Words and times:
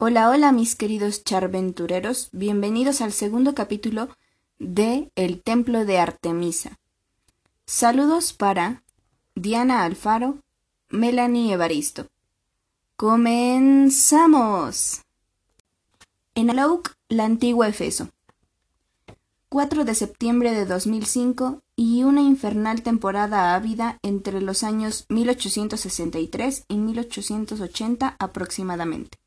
Hola, 0.00 0.30
hola 0.30 0.52
mis 0.52 0.76
queridos 0.76 1.24
charventureros, 1.24 2.28
bienvenidos 2.30 3.00
al 3.00 3.12
segundo 3.12 3.56
capítulo 3.56 4.08
de 4.60 5.10
El 5.16 5.42
Templo 5.42 5.84
de 5.84 5.98
Artemisa. 5.98 6.78
Saludos 7.66 8.32
para 8.32 8.84
Diana 9.34 9.82
Alfaro, 9.82 10.38
Melanie 10.88 11.52
Evaristo. 11.52 12.06
¡Comenzamos! 12.94 14.20
En 16.36 16.50
Alauk, 16.50 16.92
la 17.08 17.24
antigua 17.24 17.66
Efeso. 17.66 18.10
4 19.48 19.84
de 19.84 19.96
septiembre 19.96 20.52
de 20.52 20.64
2005 20.64 21.60
y 21.74 22.04
una 22.04 22.20
infernal 22.20 22.82
temporada 22.82 23.52
ávida 23.56 23.98
entre 24.02 24.40
los 24.42 24.62
años 24.62 25.06
1863 25.08 26.66
y 26.68 26.76
1880 26.76 28.14
aproximadamente. 28.20 29.18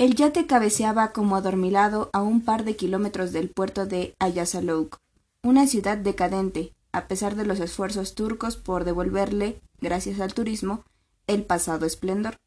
El 0.00 0.14
yate 0.14 0.46
cabeceaba 0.46 1.12
como 1.12 1.36
adormilado 1.36 2.08
a 2.14 2.22
un 2.22 2.40
par 2.40 2.64
de 2.64 2.74
kilómetros 2.74 3.32
del 3.32 3.50
puerto 3.50 3.84
de 3.84 4.14
Ayasalouk, 4.18 4.96
una 5.42 5.66
ciudad 5.66 5.98
decadente, 5.98 6.72
a 6.90 7.06
pesar 7.06 7.36
de 7.36 7.44
los 7.44 7.60
esfuerzos 7.60 8.14
turcos 8.14 8.56
por 8.56 8.84
devolverle, 8.84 9.60
gracias 9.78 10.18
al 10.20 10.32
turismo, 10.32 10.86
el 11.26 11.44
pasado 11.44 11.84
esplendor. 11.84 12.38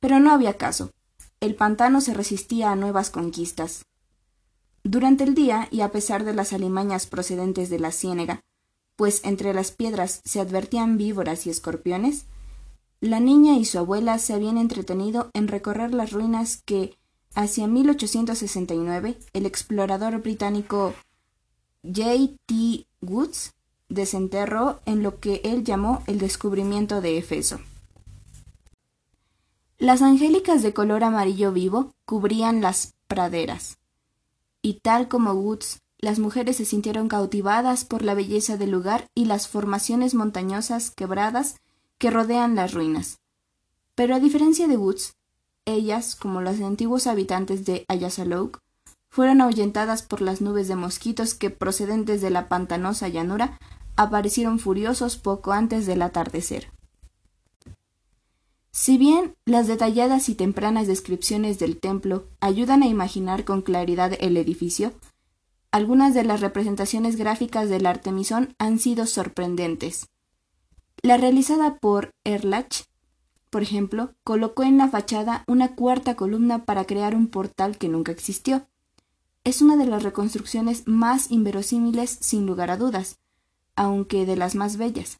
Pero 0.00 0.20
no 0.20 0.32
había 0.32 0.58
caso. 0.58 0.90
El 1.40 1.54
pantano 1.54 2.02
se 2.02 2.12
resistía 2.12 2.70
a 2.70 2.76
nuevas 2.76 3.08
conquistas. 3.08 3.86
Durante 4.84 5.24
el 5.24 5.34
día, 5.34 5.66
y 5.70 5.80
a 5.80 5.90
pesar 5.90 6.24
de 6.24 6.34
las 6.34 6.52
alimañas 6.52 7.06
procedentes 7.06 7.70
de 7.70 7.78
la 7.78 7.90
ciénega, 7.90 8.42
pues 8.96 9.22
entre 9.24 9.54
las 9.54 9.70
piedras 9.70 10.20
se 10.26 10.40
advertían 10.40 10.98
víboras 10.98 11.46
y 11.46 11.50
escorpiones, 11.50 12.26
la 13.00 13.18
niña 13.18 13.56
y 13.56 13.64
su 13.64 13.78
abuela 13.78 14.18
se 14.18 14.34
habían 14.34 14.58
entretenido 14.58 15.30
en 15.32 15.48
recorrer 15.48 15.94
las 15.94 16.12
ruinas 16.12 16.62
que, 16.64 16.96
hacia 17.34 17.66
1869, 17.66 19.18
el 19.32 19.46
explorador 19.46 20.20
británico 20.20 20.94
J. 21.82 22.34
T. 22.46 22.86
Woods 23.00 23.54
desenterró 23.88 24.80
en 24.84 25.02
lo 25.02 25.18
que 25.18 25.40
él 25.44 25.64
llamó 25.64 26.02
el 26.06 26.18
descubrimiento 26.18 27.00
de 27.00 27.16
Efeso. 27.16 27.60
Las 29.78 30.02
angélicas 30.02 30.62
de 30.62 30.74
color 30.74 31.02
amarillo 31.04 31.52
vivo 31.52 31.94
cubrían 32.04 32.60
las 32.60 32.94
praderas, 33.08 33.78
y 34.60 34.74
tal 34.74 35.08
como 35.08 35.32
Woods, 35.32 35.80
las 35.98 36.18
mujeres 36.18 36.58
se 36.58 36.66
sintieron 36.66 37.08
cautivadas 37.08 37.86
por 37.86 38.02
la 38.02 38.12
belleza 38.12 38.58
del 38.58 38.70
lugar 38.70 39.06
y 39.14 39.24
las 39.24 39.48
formaciones 39.48 40.14
montañosas 40.14 40.90
quebradas 40.90 41.56
que 42.00 42.10
rodean 42.10 42.56
las 42.56 42.72
ruinas. 42.72 43.20
Pero 43.94 44.14
a 44.14 44.20
diferencia 44.20 44.66
de 44.66 44.78
Woods, 44.78 45.12
ellas, 45.66 46.16
como 46.16 46.40
los 46.40 46.60
antiguos 46.62 47.06
habitantes 47.06 47.66
de 47.66 47.84
Ayasalouk, 47.88 48.58
fueron 49.10 49.42
ahuyentadas 49.42 50.02
por 50.02 50.22
las 50.22 50.40
nubes 50.40 50.66
de 50.66 50.76
mosquitos 50.76 51.34
que, 51.34 51.50
procedentes 51.50 52.22
de 52.22 52.30
la 52.30 52.48
pantanosa 52.48 53.08
llanura, 53.08 53.58
aparecieron 53.96 54.58
furiosos 54.58 55.18
poco 55.18 55.52
antes 55.52 55.84
del 55.84 56.00
atardecer. 56.00 56.72
Si 58.70 58.96
bien 58.96 59.34
las 59.44 59.66
detalladas 59.66 60.30
y 60.30 60.34
tempranas 60.34 60.86
descripciones 60.86 61.58
del 61.58 61.78
templo 61.78 62.28
ayudan 62.40 62.82
a 62.82 62.86
imaginar 62.86 63.44
con 63.44 63.60
claridad 63.60 64.14
el 64.20 64.38
edificio, 64.38 64.92
algunas 65.70 66.14
de 66.14 66.24
las 66.24 66.40
representaciones 66.40 67.16
gráficas 67.16 67.68
del 67.68 67.84
Artemisón 67.84 68.54
han 68.58 68.78
sido 68.78 69.06
sorprendentes. 69.06 70.06
La 71.02 71.16
realizada 71.16 71.78
por 71.78 72.12
Erlach, 72.24 72.84
por 73.48 73.62
ejemplo, 73.62 74.12
colocó 74.22 74.64
en 74.64 74.76
la 74.76 74.88
fachada 74.88 75.44
una 75.46 75.74
cuarta 75.74 76.14
columna 76.14 76.64
para 76.66 76.84
crear 76.84 77.14
un 77.14 77.26
portal 77.26 77.78
que 77.78 77.88
nunca 77.88 78.12
existió. 78.12 78.66
Es 79.42 79.62
una 79.62 79.76
de 79.76 79.86
las 79.86 80.02
reconstrucciones 80.02 80.86
más 80.86 81.30
inverosímiles 81.30 82.18
sin 82.20 82.44
lugar 82.44 82.70
a 82.70 82.76
dudas, 82.76 83.18
aunque 83.76 84.26
de 84.26 84.36
las 84.36 84.54
más 84.54 84.76
bellas. 84.76 85.18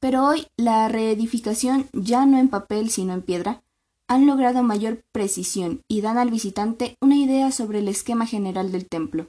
Pero 0.00 0.26
hoy 0.26 0.48
la 0.56 0.88
reedificación, 0.88 1.88
ya 1.92 2.26
no 2.26 2.38
en 2.38 2.48
papel 2.48 2.90
sino 2.90 3.14
en 3.14 3.22
piedra, 3.22 3.62
han 4.08 4.26
logrado 4.26 4.62
mayor 4.64 5.02
precisión 5.12 5.82
y 5.86 6.00
dan 6.00 6.18
al 6.18 6.30
visitante 6.30 6.96
una 7.00 7.16
idea 7.16 7.52
sobre 7.52 7.78
el 7.78 7.88
esquema 7.88 8.26
general 8.26 8.72
del 8.72 8.86
templo. 8.86 9.28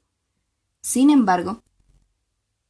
Sin 0.81 1.11
embargo, 1.11 1.61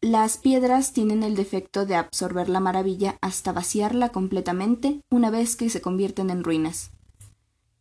las 0.05 0.37
piedras 0.37 0.93
tienen 0.93 1.23
el 1.23 1.35
defecto 1.35 1.87
de 1.87 1.95
absorber 1.95 2.47
la 2.47 2.59
maravilla 2.59 3.17
hasta 3.21 3.51
vaciarla 3.51 4.09
completamente 4.09 5.01
una 5.09 5.31
vez 5.31 5.55
que 5.55 5.67
se 5.71 5.81
convierten 5.81 6.29
en 6.29 6.43
ruinas. 6.43 6.91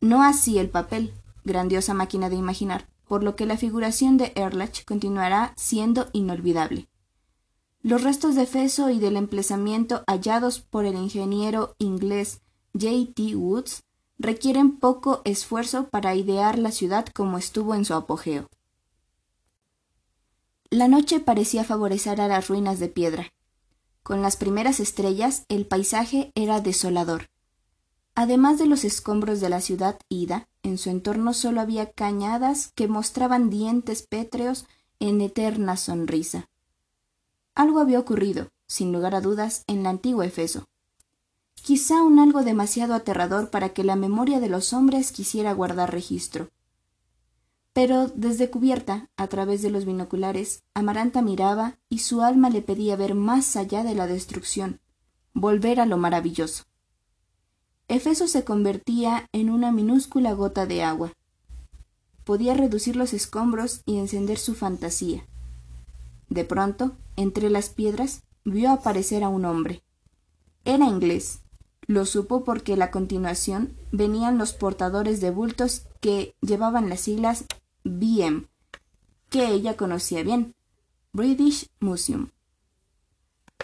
No 0.00 0.22
así 0.22 0.58
el 0.58 0.70
papel, 0.70 1.12
grandiosa 1.44 1.92
máquina 1.92 2.30
de 2.30 2.36
imaginar, 2.36 2.88
por 3.06 3.22
lo 3.22 3.36
que 3.36 3.44
la 3.44 3.58
figuración 3.58 4.16
de 4.16 4.32
Erlach 4.36 4.86
continuará 4.86 5.52
siendo 5.58 6.08
inolvidable. 6.14 6.88
Los 7.82 8.02
restos 8.02 8.34
de 8.36 8.46
Feso 8.46 8.88
y 8.88 8.98
del 8.98 9.18
emplazamiento 9.18 10.02
hallados 10.06 10.60
por 10.60 10.86
el 10.86 10.94
ingeniero 10.94 11.74
inglés 11.76 12.40
J. 12.72 13.12
T. 13.14 13.36
Woods 13.36 13.82
requieren 14.18 14.78
poco 14.78 15.20
esfuerzo 15.26 15.90
para 15.90 16.14
idear 16.14 16.58
la 16.58 16.70
ciudad 16.70 17.04
como 17.14 17.36
estuvo 17.36 17.74
en 17.74 17.84
su 17.84 17.92
apogeo. 17.92 18.48
La 20.74 20.88
noche 20.88 21.20
parecía 21.20 21.62
favorecer 21.62 22.20
a 22.20 22.26
las 22.26 22.48
ruinas 22.48 22.80
de 22.80 22.88
piedra. 22.88 23.32
Con 24.02 24.22
las 24.22 24.36
primeras 24.36 24.80
estrellas 24.80 25.44
el 25.48 25.66
paisaje 25.66 26.32
era 26.34 26.60
desolador. 26.60 27.30
Además 28.16 28.58
de 28.58 28.66
los 28.66 28.82
escombros 28.82 29.40
de 29.40 29.50
la 29.50 29.60
ciudad 29.60 30.00
ida, 30.08 30.48
en 30.64 30.76
su 30.78 30.90
entorno 30.90 31.32
solo 31.32 31.60
había 31.60 31.92
cañadas 31.92 32.72
que 32.74 32.88
mostraban 32.88 33.50
dientes 33.50 34.02
pétreos 34.02 34.66
en 34.98 35.20
eterna 35.20 35.76
sonrisa. 35.76 36.48
Algo 37.54 37.78
había 37.78 38.00
ocurrido, 38.00 38.48
sin 38.66 38.92
lugar 38.92 39.14
a 39.14 39.20
dudas, 39.20 39.62
en 39.68 39.84
la 39.84 39.90
antigua 39.90 40.26
Efeso. 40.26 40.66
Quizá 41.54 42.02
un 42.02 42.18
algo 42.18 42.42
demasiado 42.42 42.94
aterrador 42.94 43.50
para 43.50 43.68
que 43.68 43.84
la 43.84 43.94
memoria 43.94 44.40
de 44.40 44.48
los 44.48 44.72
hombres 44.72 45.12
quisiera 45.12 45.52
guardar 45.52 45.92
registro. 45.92 46.48
Pero 47.74 48.06
desde 48.14 48.50
cubierta, 48.50 49.10
a 49.16 49.26
través 49.26 49.60
de 49.60 49.68
los 49.68 49.84
binoculares, 49.84 50.62
Amaranta 50.74 51.22
miraba 51.22 51.76
y 51.88 51.98
su 51.98 52.22
alma 52.22 52.48
le 52.48 52.62
pedía 52.62 52.94
ver 52.94 53.16
más 53.16 53.56
allá 53.56 53.82
de 53.82 53.96
la 53.96 54.06
destrucción, 54.06 54.80
volver 55.34 55.80
a 55.80 55.86
lo 55.86 55.96
maravilloso. 55.96 56.64
Efeso 57.88 58.28
se 58.28 58.44
convertía 58.44 59.28
en 59.32 59.50
una 59.50 59.72
minúscula 59.72 60.32
gota 60.34 60.66
de 60.66 60.84
agua. 60.84 61.12
Podía 62.22 62.54
reducir 62.54 62.94
los 62.94 63.12
escombros 63.12 63.82
y 63.84 63.98
encender 63.98 64.38
su 64.38 64.54
fantasía. 64.54 65.26
De 66.28 66.44
pronto, 66.44 66.96
entre 67.16 67.50
las 67.50 67.70
piedras, 67.70 68.22
vio 68.44 68.70
aparecer 68.70 69.24
a 69.24 69.28
un 69.28 69.44
hombre. 69.44 69.82
Era 70.64 70.86
inglés. 70.86 71.40
Lo 71.86 72.06
supo 72.06 72.44
porque 72.44 72.74
a 72.74 72.76
la 72.76 72.92
continuación 72.92 73.76
venían 73.90 74.38
los 74.38 74.52
portadores 74.52 75.20
de 75.20 75.30
bultos 75.30 75.86
que 76.00 76.36
llevaban 76.40 76.88
las 76.88 77.00
siglas 77.00 77.44
BM, 77.84 78.48
que 79.28 79.46
ella 79.48 79.76
conocía 79.76 80.22
bien, 80.22 80.54
British 81.12 81.68
Museum. 81.80 82.30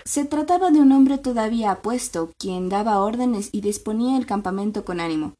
Se 0.04 0.26
trataba 0.26 0.70
de 0.70 0.80
un 0.80 0.92
hombre 0.92 1.16
todavía 1.16 1.70
apuesto, 1.70 2.30
quien 2.38 2.68
daba 2.68 3.00
órdenes 3.00 3.48
y 3.50 3.62
disponía 3.62 4.18
el 4.18 4.26
campamento 4.26 4.84
con 4.84 5.00
ánimo. 5.00 5.34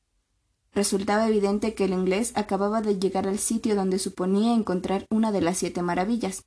Resultaba 0.73 1.29
evidente 1.29 1.75
que 1.75 1.85
el 1.85 1.93
inglés 1.93 2.33
acababa 2.37 2.81
de 2.81 2.99
llegar 2.99 3.29
al 3.29 3.39
sitio 3.39 3.75
donde 3.75 3.99
suponía 3.99 4.55
encontrar 4.55 5.07
una 5.11 5.31
de 5.31 5.43
las 5.43 5.59
siete 5.59 5.83
maravillas, 5.83 6.45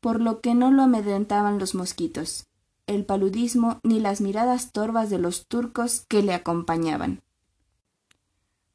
por 0.00 0.20
lo 0.20 0.40
que 0.40 0.54
no 0.54 0.70
lo 0.70 0.82
amedrentaban 0.82 1.58
los 1.58 1.74
mosquitos, 1.74 2.48
el 2.86 3.06
paludismo 3.06 3.80
ni 3.82 3.98
las 3.98 4.20
miradas 4.20 4.72
torvas 4.72 5.08
de 5.08 5.18
los 5.18 5.46
turcos 5.46 6.04
que 6.06 6.22
le 6.22 6.34
acompañaban. 6.34 7.22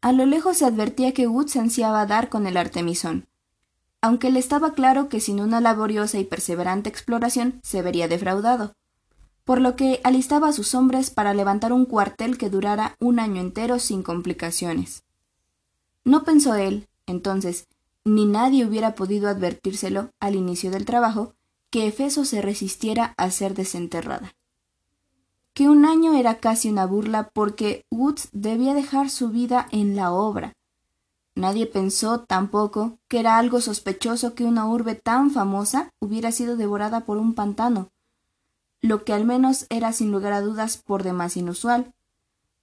A 0.02 0.12
lo 0.12 0.26
lejos 0.26 0.58
se 0.58 0.66
advertía 0.66 1.14
que 1.14 1.28
Woods 1.28 1.56
ansiaba 1.56 2.06
dar 2.06 2.30
con 2.30 2.46
el 2.46 2.58
artemisón, 2.58 3.28
aunque 4.00 4.30
le 4.30 4.40
estaba 4.40 4.74
claro 4.74 5.10
que 5.10 5.20
sin 5.20 5.42
una 5.42 5.60
laboriosa 5.60 6.20
y 6.20 6.24
perseverante 6.24 6.88
exploración 6.88 7.60
se 7.64 7.82
vería 7.82 8.08
defraudado, 8.08 8.76
por 9.44 9.60
lo 9.60 9.76
que 9.76 10.00
alistaba 10.04 10.50
a 10.50 10.54
sus 10.54 10.76
hombres 10.76 11.10
para 11.10 11.34
levantar 11.34 11.74
un 11.74 11.86
cuartel 11.86 12.38
que 12.38 12.50
durara 12.52 12.96
un 13.00 13.20
año 13.20 13.42
entero 13.42 13.80
sin 13.80 14.04
complicaciones. 14.04 15.04
No 16.04 16.24
pensó 16.24 16.54
él, 16.56 16.88
entonces, 17.08 17.68
ni 18.06 18.26
nadie 18.26 18.66
hubiera 18.66 18.94
podido 18.94 19.28
advertírselo 19.30 20.12
al 20.20 20.36
inicio 20.36 20.70
del 20.70 20.86
trabajo, 20.86 21.34
que 21.72 21.88
Efeso 21.88 22.24
se 22.24 22.42
resistiera 22.42 23.14
a 23.18 23.32
ser 23.32 23.56
desenterrada 23.56 24.37
que 25.58 25.68
un 25.68 25.86
año 25.86 26.14
era 26.14 26.38
casi 26.38 26.70
una 26.70 26.86
burla 26.86 27.32
porque 27.34 27.84
Woods 27.90 28.30
debía 28.32 28.76
dejar 28.76 29.10
su 29.10 29.30
vida 29.30 29.68
en 29.72 29.96
la 29.96 30.12
obra. 30.12 30.54
Nadie 31.34 31.66
pensó 31.66 32.20
tampoco 32.20 33.00
que 33.08 33.20
era 33.20 33.40
algo 33.40 33.60
sospechoso 33.60 34.36
que 34.36 34.44
una 34.44 34.68
urbe 34.68 34.94
tan 34.94 35.32
famosa 35.32 35.90
hubiera 36.00 36.32
sido 36.32 36.58
devorada 36.58 37.06
por 37.06 37.18
un 37.18 37.34
pantano, 37.34 37.90
lo 38.82 39.04
que 39.04 39.14
al 39.14 39.26
menos 39.26 39.66
era 39.72 39.94
sin 39.94 40.12
lugar 40.12 40.34
a 40.34 40.42
dudas 40.42 40.78
por 40.78 41.02
demás 41.02 41.36
inusual, 41.38 41.92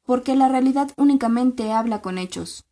porque 0.06 0.36
la 0.36 0.48
realidad 0.48 0.92
únicamente 0.96 1.72
habla 1.72 2.00
con 2.00 2.16
hechos. 2.16 2.64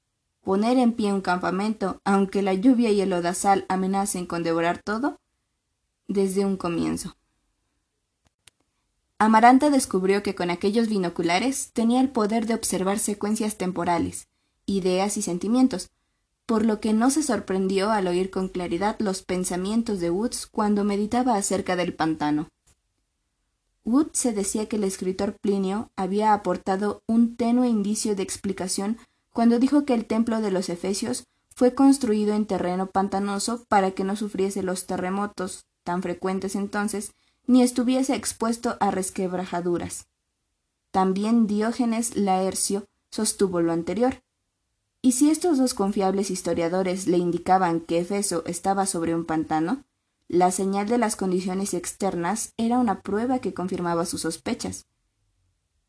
Poner 0.45 0.79
en 0.79 0.93
pie 0.93 1.13
un 1.13 1.21
campamento, 1.21 2.01
aunque 2.05 2.43
la 2.43 2.55
lluvia 2.55 2.93
y 2.93 3.01
el 3.01 3.13
odasal 3.13 3.67
amenacen 3.69 4.27
con 4.27 4.45
devorar 4.45 4.81
todo, 4.85 5.19
desde 6.07 6.47
un 6.47 6.57
comienzo. 6.57 7.17
Amaranta 9.25 9.71
descubrió 9.71 10.25
que 10.25 10.35
con 10.35 10.51
aquellos 10.51 10.89
binoculares 10.89 11.71
tenía 11.73 12.01
el 12.01 12.09
poder 12.09 12.47
de 12.47 12.55
observar 12.55 12.99
secuencias 12.99 13.57
temporales, 13.57 14.27
ideas 14.67 15.17
y 15.17 15.23
sentimientos, 15.23 15.91
por 16.45 16.65
lo 16.65 16.81
que 16.81 16.93
no 16.93 17.09
se 17.09 17.23
sorprendió 17.23 17.93
al 17.93 18.09
oír 18.09 18.33
con 18.33 18.49
claridad 18.49 18.97
los 18.99 19.23
pensamientos 19.23 20.01
de 20.01 20.11
Woods 20.11 20.49
cuando 20.49 20.83
meditaba 20.83 21.37
acerca 21.37 21.77
del 21.77 21.95
pantano. 21.95 22.49
Wood 23.85 24.09
se 24.11 24.33
decía 24.33 24.67
que 24.67 24.75
el 24.75 24.83
escritor 24.83 25.37
Plinio 25.41 25.93
había 25.95 26.35
aportado 26.35 27.05
un 27.07 27.37
tenue 27.37 27.69
indicio 27.69 28.17
de 28.17 28.25
explicación 28.25 28.99
cuando 29.33 29.61
dijo 29.61 29.85
que 29.85 29.95
el 29.95 30.05
templo 30.05 30.41
de 30.41 30.51
los 30.51 30.69
Efesios 30.69 31.29
fue 31.55 31.77
construido 31.77 32.35
en 32.35 32.47
terreno 32.47 32.89
pantanoso 32.89 33.65
para 33.69 33.93
que 33.93 34.03
no 34.03 34.17
sufriese 34.17 34.65
los 34.65 34.87
terremotos 34.89 35.65
tan 35.85 36.03
frecuentes 36.03 36.57
entonces, 36.57 37.13
ni 37.47 37.63
estuviese 37.63 38.15
expuesto 38.15 38.77
a 38.81 38.91
resquebrajaduras. 38.91 40.07
También 40.91 41.47
Diógenes 41.47 42.17
Laercio 42.17 42.85
sostuvo 43.11 43.61
lo 43.61 43.73
anterior. 43.73 44.23
Y 45.01 45.13
si 45.13 45.31
estos 45.31 45.59
dos 45.59 45.75
confiables 45.75 46.31
historiadores 46.31 47.07
le 47.07 47.19
indicaban 47.19 47.81
que 47.81 47.99
Efeso 47.99 48.45
estaba 48.47 48.87
sobre 48.87 49.15
un 49.15 49.25
pantano, 49.25 49.85
la 50.29 50.51
señal 50.51 50.89
de 50.89 50.99
las 50.99 51.17
condiciones 51.17 51.75
externas 51.75 52.55
era 52.57 52.79
una 52.79 53.03
prueba 53.03 53.41
que 53.41 53.53
confirmaba 53.53 54.07
sus 54.07 54.23
sospechas. 54.23 54.87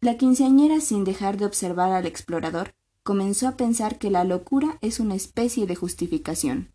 La 0.01 0.17
quinceañera, 0.17 0.81
sin 0.81 1.05
dejar 1.05 1.37
de 1.37 1.45
observar 1.45 1.91
al 1.91 2.05
explorador, 2.05 2.75
comenzó 3.03 3.47
a 3.47 3.55
pensar 3.55 3.99
que 3.99 4.09
la 4.09 4.23
locura 4.23 4.77
es 4.81 4.99
una 4.99 5.15
especie 5.15 5.67
de 5.67 5.75
justificación. 5.75 6.73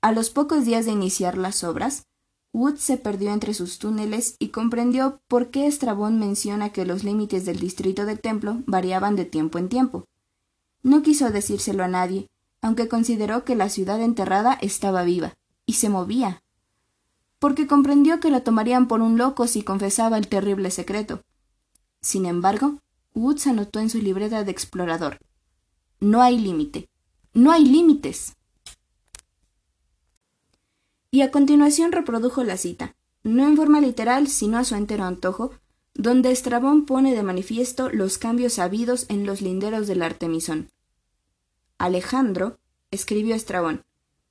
A 0.00 0.10
los 0.10 0.30
pocos 0.30 0.64
días 0.64 0.86
de 0.86 0.92
iniciar 0.92 1.38
las 1.38 1.62
obras, 1.62 2.08
Wood 2.52 2.76
se 2.76 2.98
perdió 2.98 3.32
entre 3.32 3.54
sus 3.54 3.78
túneles 3.78 4.36
y 4.38 4.48
comprendió 4.48 5.20
por 5.26 5.50
qué 5.50 5.66
Estrabón 5.66 6.18
menciona 6.18 6.70
que 6.70 6.84
los 6.84 7.02
límites 7.02 7.44
del 7.46 7.58
distrito 7.58 8.04
del 8.04 8.20
templo 8.20 8.62
variaban 8.66 9.16
de 9.16 9.24
tiempo 9.24 9.58
en 9.58 9.68
tiempo. 9.68 10.04
No 10.82 11.02
quiso 11.02 11.30
decírselo 11.30 11.82
a 11.82 11.88
nadie, 11.88 12.28
aunque 12.60 12.88
consideró 12.88 13.44
que 13.44 13.56
la 13.56 13.68
ciudad 13.68 14.00
enterrada 14.02 14.58
estaba 14.60 15.02
viva 15.02 15.34
y 15.64 15.74
se 15.74 15.88
movía, 15.88 16.42
porque 17.38 17.66
comprendió 17.66 18.20
que 18.20 18.30
lo 18.30 18.42
tomarían 18.42 18.86
por 18.86 19.00
un 19.00 19.18
loco 19.18 19.46
si 19.46 19.62
confesaba 19.62 20.18
el 20.18 20.28
terrible 20.28 20.70
secreto. 20.70 21.22
Sin 22.00 22.26
embargo, 22.26 22.78
Woods 23.14 23.46
anotó 23.46 23.80
en 23.80 23.90
su 23.90 23.98
libreta 23.98 24.44
de 24.44 24.52
explorador 24.52 25.18
No 26.00 26.22
hay 26.22 26.38
límite. 26.38 26.88
No 27.34 27.50
hay 27.50 27.64
límites. 27.64 28.36
Y 31.14 31.20
a 31.20 31.30
continuación 31.30 31.92
reprodujo 31.92 32.42
la 32.42 32.56
cita, 32.56 32.96
no 33.22 33.46
en 33.46 33.54
forma 33.54 33.82
literal, 33.82 34.28
sino 34.28 34.56
a 34.56 34.64
su 34.64 34.76
entero 34.76 35.04
antojo, 35.04 35.52
donde 35.94 36.32
Estrabón 36.32 36.86
pone 36.86 37.14
de 37.14 37.22
manifiesto 37.22 37.90
los 37.90 38.16
cambios 38.16 38.58
habidos 38.58 39.04
en 39.10 39.26
los 39.26 39.42
linderos 39.42 39.86
del 39.86 40.00
Artemisón. 40.00 40.70
Alejandro, 41.76 42.58
escribió 42.90 43.34
Estrabón, 43.34 43.84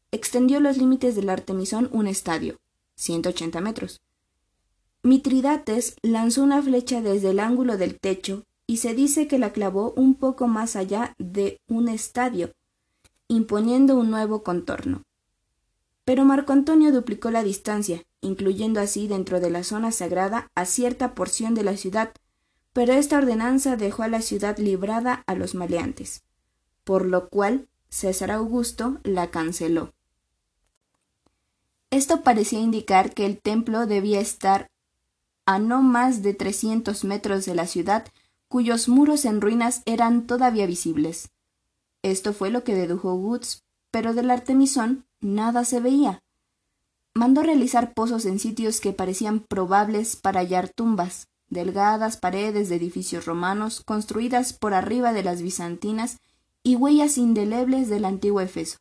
extendió 0.09 0.59
los 0.59 0.77
límites 0.77 1.15
del 1.15 1.29
Artemisón 1.29 1.87
un 1.91 2.07
estadio, 2.07 2.59
180 2.95 3.61
metros. 3.61 4.01
Mitridates 5.03 5.97
lanzó 6.01 6.41
una 6.41 6.63
flecha 6.63 7.01
desde 7.01 7.29
el 7.29 7.39
ángulo 7.39 7.77
del 7.77 7.99
techo 7.99 8.43
y 8.65 8.77
se 8.77 8.95
dice 8.95 9.27
que 9.27 9.37
la 9.37 9.53
clavó 9.53 9.93
un 9.95 10.15
poco 10.15 10.47
más 10.47 10.75
allá 10.75 11.13
de 11.19 11.61
un 11.67 11.89
estadio, 11.89 12.51
imponiendo 13.27 13.95
un 13.97 14.09
nuevo 14.09 14.41
contorno. 14.41 15.03
Pero 16.11 16.25
Marco 16.25 16.51
Antonio 16.51 16.91
duplicó 16.91 17.31
la 17.31 17.41
distancia, 17.41 18.03
incluyendo 18.19 18.81
así 18.81 19.07
dentro 19.07 19.39
de 19.39 19.49
la 19.49 19.63
zona 19.63 19.93
sagrada 19.93 20.51
a 20.55 20.65
cierta 20.65 21.15
porción 21.15 21.55
de 21.55 21.63
la 21.63 21.77
ciudad, 21.77 22.11
pero 22.73 22.91
esta 22.91 23.17
ordenanza 23.17 23.77
dejó 23.77 24.03
a 24.03 24.09
la 24.09 24.21
ciudad 24.21 24.57
librada 24.57 25.23
a 25.25 25.35
los 25.35 25.55
maleantes, 25.55 26.25
por 26.83 27.05
lo 27.05 27.29
cual 27.29 27.69
César 27.87 28.29
Augusto 28.29 28.99
la 29.03 29.31
canceló. 29.31 29.93
Esto 31.91 32.23
parecía 32.23 32.59
indicar 32.59 33.13
que 33.13 33.25
el 33.25 33.39
templo 33.39 33.85
debía 33.85 34.19
estar 34.19 34.69
a 35.45 35.59
no 35.59 35.81
más 35.81 36.21
de 36.23 36.33
trescientos 36.33 37.05
metros 37.05 37.45
de 37.45 37.55
la 37.55 37.67
ciudad, 37.67 38.05
cuyos 38.49 38.89
muros 38.89 39.23
en 39.23 39.39
ruinas 39.39 39.81
eran 39.85 40.27
todavía 40.27 40.65
visibles. 40.65 41.29
Esto 42.01 42.33
fue 42.33 42.49
lo 42.49 42.65
que 42.65 42.75
dedujo 42.75 43.13
Woods, 43.13 43.63
pero 43.91 44.13
del 44.13 44.29
Artemisón 44.29 45.05
nada 45.21 45.63
se 45.65 45.79
veía. 45.79 46.21
Mandó 47.13 47.43
realizar 47.43 47.93
pozos 47.93 48.25
en 48.25 48.39
sitios 48.39 48.81
que 48.81 48.93
parecían 48.93 49.39
probables 49.39 50.15
para 50.15 50.41
hallar 50.41 50.69
tumbas, 50.69 51.27
delgadas 51.49 52.17
paredes 52.17 52.69
de 52.69 52.75
edificios 52.75 53.25
romanos 53.25 53.81
construidas 53.85 54.53
por 54.53 54.73
arriba 54.73 55.13
de 55.13 55.23
las 55.23 55.41
bizantinas 55.41 56.17
y 56.63 56.75
huellas 56.75 57.17
indelebles 57.17 57.89
del 57.89 58.05
antiguo 58.05 58.41
Efeso. 58.41 58.77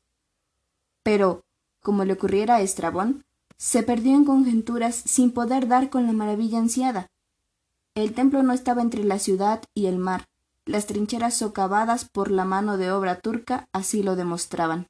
Pero, 1.02 1.42
como 1.80 2.04
le 2.04 2.12
ocurriera 2.12 2.56
a 2.56 2.60
Estrabón, 2.60 3.24
se 3.56 3.82
perdió 3.82 4.14
en 4.14 4.24
conjeturas 4.24 4.94
sin 4.94 5.32
poder 5.32 5.68
dar 5.68 5.90
con 5.90 6.06
la 6.06 6.12
maravilla 6.12 6.58
ansiada. 6.58 7.08
El 7.94 8.14
templo 8.14 8.42
no 8.42 8.52
estaba 8.52 8.82
entre 8.82 9.04
la 9.04 9.18
ciudad 9.18 9.62
y 9.74 9.86
el 9.86 9.98
mar. 9.98 10.26
Las 10.64 10.86
trincheras 10.86 11.36
socavadas 11.36 12.08
por 12.08 12.30
la 12.30 12.44
mano 12.44 12.76
de 12.76 12.92
obra 12.92 13.20
turca 13.20 13.68
así 13.72 14.02
lo 14.02 14.14
demostraban. 14.14 14.86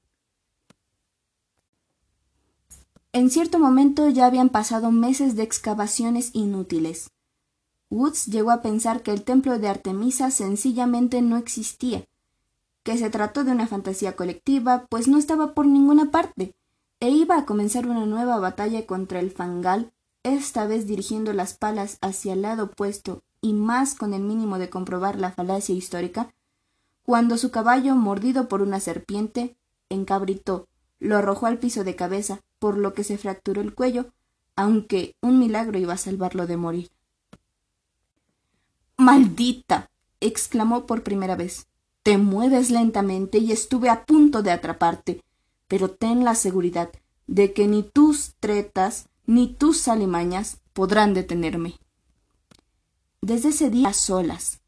En 3.12 3.28
cierto 3.28 3.58
momento 3.58 4.08
ya 4.08 4.26
habían 4.26 4.50
pasado 4.50 4.92
meses 4.92 5.34
de 5.34 5.42
excavaciones 5.42 6.30
inútiles. 6.32 7.10
Woods 7.90 8.26
llegó 8.26 8.52
a 8.52 8.62
pensar 8.62 9.02
que 9.02 9.10
el 9.10 9.24
templo 9.24 9.58
de 9.58 9.66
Artemisa 9.66 10.30
sencillamente 10.30 11.20
no 11.20 11.36
existía, 11.36 12.04
que 12.84 12.96
se 12.96 13.10
trató 13.10 13.42
de 13.42 13.50
una 13.50 13.66
fantasía 13.66 14.14
colectiva, 14.14 14.86
pues 14.88 15.08
no 15.08 15.18
estaba 15.18 15.54
por 15.54 15.66
ninguna 15.66 16.12
parte, 16.12 16.54
e 17.00 17.10
iba 17.10 17.36
a 17.36 17.46
comenzar 17.46 17.88
una 17.88 18.06
nueva 18.06 18.38
batalla 18.38 18.86
contra 18.86 19.18
el 19.18 19.32
fangal, 19.32 19.90
esta 20.22 20.66
vez 20.66 20.86
dirigiendo 20.86 21.32
las 21.32 21.54
palas 21.54 21.98
hacia 22.02 22.34
el 22.34 22.42
lado 22.42 22.64
opuesto 22.64 23.24
y 23.40 23.54
más 23.54 23.96
con 23.96 24.14
el 24.14 24.22
mínimo 24.22 24.58
de 24.58 24.70
comprobar 24.70 25.18
la 25.18 25.32
falacia 25.32 25.74
histórica, 25.74 26.32
cuando 27.02 27.38
su 27.38 27.50
caballo, 27.50 27.96
mordido 27.96 28.46
por 28.46 28.62
una 28.62 28.78
serpiente, 28.78 29.56
encabritó, 29.88 30.68
lo 31.00 31.16
arrojó 31.16 31.46
al 31.46 31.58
piso 31.58 31.82
de 31.82 31.96
cabeza, 31.96 32.40
por 32.60 32.78
lo 32.78 32.94
que 32.94 33.02
se 33.02 33.18
fracturó 33.18 33.60
el 33.60 33.74
cuello, 33.74 34.12
aunque 34.54 35.16
un 35.20 35.40
milagro 35.40 35.76
iba 35.76 35.94
a 35.94 35.98
salvarlo 35.98 36.46
de 36.46 36.56
morir. 36.56 36.90
Maldita. 38.96 39.90
exclamó 40.20 40.86
por 40.86 41.02
primera 41.02 41.34
vez. 41.34 41.66
Te 42.04 42.18
mueves 42.18 42.70
lentamente 42.70 43.38
y 43.38 43.50
estuve 43.50 43.88
a 43.88 44.04
punto 44.04 44.42
de 44.42 44.52
atraparte 44.52 45.22
pero 45.70 45.88
ten 45.88 46.24
la 46.24 46.34
seguridad 46.34 46.90
de 47.28 47.52
que 47.52 47.68
ni 47.68 47.84
tus 47.84 48.34
tretas 48.40 49.08
ni 49.24 49.46
tus 49.46 49.86
alimañas 49.86 50.56
podrán 50.72 51.14
detenerme. 51.14 51.76
Desde 53.22 53.50
ese 53.50 53.70
día 53.70 53.90
a 53.90 53.92
solas, 53.92 54.62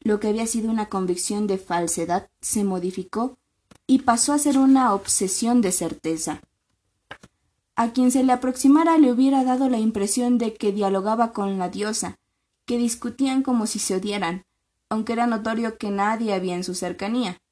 lo 0.00 0.18
que 0.18 0.26
había 0.26 0.48
sido 0.48 0.68
una 0.68 0.88
convicción 0.88 1.46
de 1.46 1.58
falsedad 1.58 2.28
se 2.40 2.64
modificó 2.64 3.38
y 3.86 4.00
pasó 4.00 4.32
a 4.32 4.40
ser 4.40 4.58
una 4.58 4.94
obsesión 4.94 5.60
de 5.60 5.70
certeza. 5.70 6.40
A 7.82 7.92
quien 7.92 8.12
se 8.12 8.22
le 8.22 8.32
aproximara 8.32 8.96
le 8.96 9.10
hubiera 9.10 9.42
dado 9.42 9.68
la 9.68 9.80
impresión 9.80 10.38
de 10.38 10.54
que 10.54 10.70
dialogaba 10.70 11.32
con 11.32 11.58
la 11.58 11.68
diosa, 11.68 12.16
que 12.64 12.78
discutían 12.78 13.42
como 13.42 13.66
si 13.66 13.80
se 13.80 13.96
odiaran, 13.96 14.44
aunque 14.88 15.14
era 15.14 15.26
notorio 15.26 15.78
que 15.78 15.90
nadie 15.90 16.32
había 16.32 16.54
en 16.54 16.62
su 16.62 16.76
cercanía. 16.76 17.42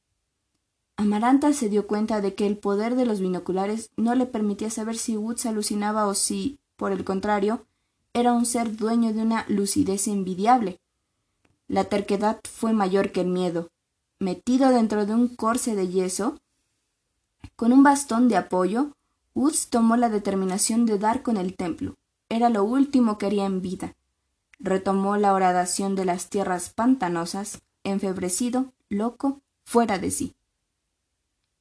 Amaranta 0.97 1.53
se 1.53 1.69
dio 1.69 1.89
cuenta 1.89 2.21
de 2.21 2.37
que 2.37 2.47
el 2.47 2.57
poder 2.59 2.95
de 2.95 3.07
los 3.07 3.19
binoculares 3.19 3.91
no 3.97 4.15
le 4.15 4.25
permitía 4.25 4.71
saber 4.71 4.99
si 4.99 5.17
Woods 5.17 5.47
alucinaba 5.47 6.07
o 6.07 6.15
si, 6.15 6.61
por 6.77 6.93
el 6.93 7.03
contrario, 7.03 7.67
era 8.15 8.33
un 8.33 8.47
ser 8.47 8.77
dueño 8.77 9.13
de 9.13 9.23
una 9.23 9.45
lucidez 9.49 10.07
envidiable. 10.07 10.79
La 11.67 11.87
terquedad 11.87 12.39
fue 12.49 12.73
mayor 12.73 13.11
que 13.11 13.23
el 13.23 13.27
miedo. 13.27 13.73
Metido 14.21 14.71
dentro 14.71 15.07
de 15.07 15.13
un 15.13 15.35
corce 15.35 15.75
de 15.75 15.89
yeso, 15.89 16.39
con 17.57 17.73
un 17.73 17.83
bastón 17.83 18.29
de 18.29 18.37
apoyo, 18.37 18.93
Woods 19.35 19.69
tomó 19.69 19.97
la 19.97 20.09
determinación 20.09 20.87
de 20.87 20.99
dar 20.99 21.23
con 21.23 21.37
el 21.37 21.55
templo. 21.55 21.97
Era 22.29 22.49
lo 22.49 22.65
último 22.65 23.19
que 23.19 23.27
haría 23.27 23.47
en 23.47 23.61
vida. 23.63 23.97
Retomó 24.59 25.17
la 25.17 25.35
horadación 25.35 25.95
de 25.95 26.05
las 26.05 26.29
tierras 26.29 26.71
pantanosas, 26.71 27.63
enfebrecido, 27.85 28.73
loco, 28.89 29.41
fuera 29.65 29.99
de 29.99 30.11
sí. 30.11 30.35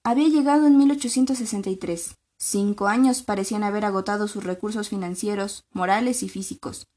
Había 0.04 0.28
llegado 0.28 0.68
en 0.68 0.78
1863. 0.78 2.16
Cinco 2.38 2.88
años 2.88 3.22
parecían 3.22 3.64
haber 3.64 3.86
agotado 3.86 4.28
sus 4.28 4.44
recursos 4.44 4.90
financieros, 4.90 5.66
morales 5.72 6.24
y 6.24 6.30
físicos. 6.30 6.88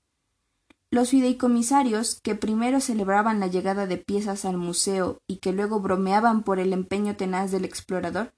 Los 0.91 1.11
fideicomisarios, 1.11 2.21
que 2.21 2.35
primero 2.35 2.81
celebraban 2.81 3.41
la 3.41 3.47
llegada 3.47 3.87
de 3.87 3.97
piezas 3.97 4.45
al 4.45 4.59
museo 4.59 5.21
y 5.27 5.39
que 5.39 5.53
luego 5.53 5.81
bromeaban 5.81 6.43
por 6.43 6.59
el 6.59 6.73
empeño 6.73 7.17
tenaz 7.17 7.51
del 7.51 7.65
explorador, 7.65 8.35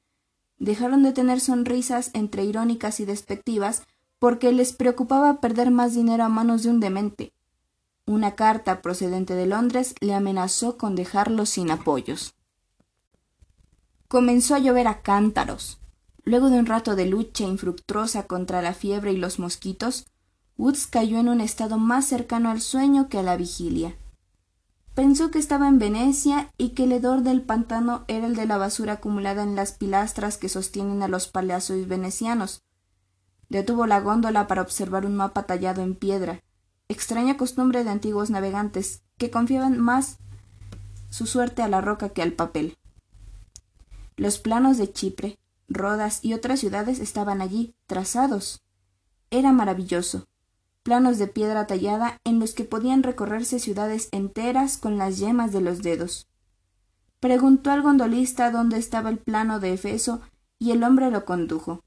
dejaron 0.59 1.03
de 1.03 1.13
tener 1.13 1.41
sonrisas 1.41 2.11
entre 2.15 2.45
irónicas 2.45 3.01
y 3.01 3.05
despectivas 3.05 3.83
porque 4.19 4.53
les 4.53 4.73
preocupaba 4.73 5.41
perder 5.41 5.71
más 5.71 5.95
dinero 5.95 6.25
a 6.25 6.29
manos 6.29 6.63
de 6.63 6.71
un 6.71 6.81
demente. 6.81 7.33
Una 8.07 8.35
carta 8.35 8.83
procedente 8.83 9.35
de 9.35 9.47
Londres 9.47 9.95
le 10.01 10.15
amenazó 10.15 10.77
con 10.77 10.95
dejarlos 10.95 11.51
sin 11.51 11.71
apoyos. 11.71 12.35
Comenzó 14.09 14.55
a 14.55 14.59
llover 14.59 14.89
a 14.89 15.03
cántaros. 15.03 15.79
Luego 16.23 16.49
de 16.51 16.59
un 16.59 16.67
rato 16.67 16.97
de 16.97 17.07
lucha 17.07 17.45
infructuosa 17.45 18.27
contra 18.27 18.63
la 18.63 18.73
fiebre 18.73 19.13
y 19.13 19.17
los 19.17 19.39
mosquitos, 19.39 20.07
Woods 20.57 20.87
cayó 20.87 21.19
en 21.19 21.29
un 21.29 21.41
estado 21.41 21.79
más 21.79 22.07
cercano 22.07 22.51
al 22.51 22.61
sueño 22.61 23.09
que 23.09 23.19
a 23.19 23.23
la 23.23 23.37
vigilia. 23.37 23.97
Pensó 24.95 25.33
que 25.33 25.41
estaba 25.41 25.67
en 25.67 25.81
Venecia 25.81 26.53
y 26.57 26.71
que 26.71 26.85
el 26.85 26.93
hedor 26.93 27.23
del 27.23 27.43
pantano 27.43 28.05
era 28.07 28.27
el 28.27 28.37
de 28.37 28.47
la 28.47 28.59
basura 28.59 28.95
acumulada 28.95 29.43
en 29.43 29.57
las 29.57 29.73
pilastras 29.73 30.39
que 30.39 30.49
sostienen 30.49 31.03
a 31.03 31.09
los 31.09 31.27
palacios 31.27 31.89
venecianos. 31.89 32.63
Detuvo 33.49 33.87
la 33.87 34.01
góndola 34.01 34.47
para 34.47 34.63
observar 34.63 35.05
un 35.05 35.17
mapa 35.17 35.43
tallado 35.43 35.83
en 35.83 35.97
piedra, 35.97 36.43
extraña 36.89 37.37
costumbre 37.37 37.83
de 37.83 37.91
antiguos 37.91 38.31
navegantes 38.31 39.03
que 39.19 39.33
confiaban 39.33 39.81
más 39.81 40.19
su 41.11 41.27
suerte 41.27 41.63
a 41.63 41.69
la 41.69 41.81
roca 41.81 42.11
que 42.11 42.23
al 42.23 42.33
papel. 42.33 42.79
Los 44.17 44.39
planos 44.39 44.79
de 44.79 44.93
Chipre, 44.93 45.39
Rodas 45.69 46.21
y 46.23 46.35
otras 46.35 46.61
ciudades 46.61 47.01
estaban 47.01 47.41
allí, 47.41 47.75
trazados. 47.87 48.63
Era 49.31 49.51
maravilloso 49.51 50.29
planos 50.85 51.19
de 51.19 51.27
piedra 51.27 51.67
tallada 51.67 52.21
en 52.25 52.39
los 52.39 52.53
que 52.53 52.65
podían 52.65 53.03
recorrerse 53.03 53.59
ciudades 53.59 54.09
enteras 54.13 54.79
con 54.79 54.99
las 54.99 55.19
yemas 55.19 55.51
de 55.51 55.63
los 55.63 55.83
dedos. 55.83 56.29
Preguntó 57.19 57.71
al 57.71 57.83
gondolista 57.83 58.51
dónde 58.51 58.77
estaba 58.77 59.09
el 59.09 59.19
plano 59.19 59.59
de 59.59 59.73
Efeso 59.73 60.21
y 60.59 60.73
el 60.73 60.85
hombre 60.85 61.11
lo 61.11 61.25
condujo. 61.25 61.83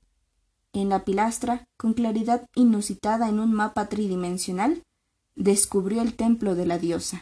En 0.73 0.89
la 0.89 1.05
pilastra, 1.05 1.67
con 1.77 1.93
claridad 1.93 2.47
inusitada 2.55 3.29
en 3.29 3.39
un 3.39 3.53
mapa 3.53 3.87
tridimensional, 3.87 4.83
descubrió 5.35 6.01
el 6.01 6.15
templo 6.15 6.55
de 6.55 6.65
la 6.65 6.79
diosa. 6.79 7.21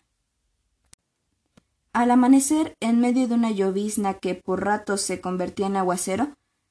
Al 1.91 2.09
amanecer, 2.09 2.75
en 2.79 3.01
medio 3.01 3.27
de 3.27 3.35
una 3.35 3.51
llovizna 3.51 4.15
que 4.15 4.35
por 4.35 4.63
ratos 4.63 5.01
se 5.01 5.19
convertía 5.19 5.67
en 5.67 5.75
aguacero, 5.75 6.29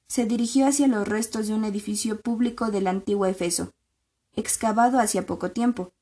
se 0.08 0.24
dirigió 0.24 0.66
hacia 0.66 0.88
los 0.88 1.06
restos 1.06 1.46
de 1.46 1.54
un 1.54 1.64
edificio 1.64 2.20
público 2.20 2.70
del 2.70 2.86
antiguo 2.86 3.26
Efeso, 3.26 3.70
excavado 4.36 4.98
hacía 4.98 5.26
poco 5.26 5.50
tiempo. 5.50 5.92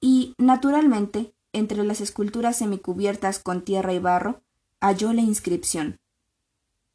Y, 0.00 0.34
naturalmente, 0.38 1.32
entre 1.52 1.84
las 1.84 2.00
esculturas 2.00 2.56
semicubiertas 2.56 3.38
con 3.38 3.62
tierra 3.62 3.92
y 3.92 3.98
barro, 3.98 4.42
halló 4.80 5.12
la 5.12 5.22
inscripción. 5.22 5.98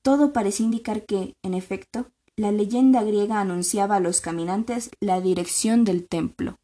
Todo 0.02 0.34
parecía 0.34 0.66
indicar 0.66 1.06
que, 1.06 1.36
en 1.44 1.54
efecto, 1.54 2.08
la 2.36 2.52
leyenda 2.52 3.04
griega 3.04 3.40
anunciaba 3.40 3.98
a 3.98 4.00
los 4.00 4.22
caminantes 4.22 4.92
la 5.00 5.22
dirección 5.22 5.84
del 5.84 6.08
templo. 6.08 6.58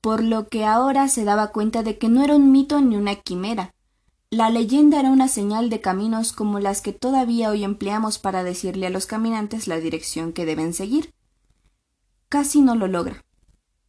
Por 0.00 0.22
lo 0.22 0.48
que 0.48 0.64
ahora 0.64 1.08
se 1.08 1.24
daba 1.24 1.48
cuenta 1.48 1.82
de 1.82 1.98
que 1.98 2.08
no 2.08 2.22
era 2.22 2.36
un 2.36 2.52
mito 2.52 2.80
ni 2.80 2.96
una 2.96 3.16
quimera. 3.16 3.74
La 4.30 4.50
leyenda 4.50 5.00
era 5.00 5.10
una 5.10 5.28
señal 5.28 5.70
de 5.70 5.80
caminos 5.80 6.32
como 6.32 6.60
las 6.60 6.82
que 6.82 6.92
todavía 6.92 7.50
hoy 7.50 7.64
empleamos 7.64 8.18
para 8.18 8.44
decirle 8.44 8.86
a 8.86 8.90
los 8.90 9.06
caminantes 9.06 9.66
la 9.66 9.78
dirección 9.78 10.32
que 10.32 10.44
deben 10.44 10.72
seguir 10.72 11.15
casi 12.28 12.60
no 12.60 12.74
lo 12.74 12.86
logra. 12.86 13.24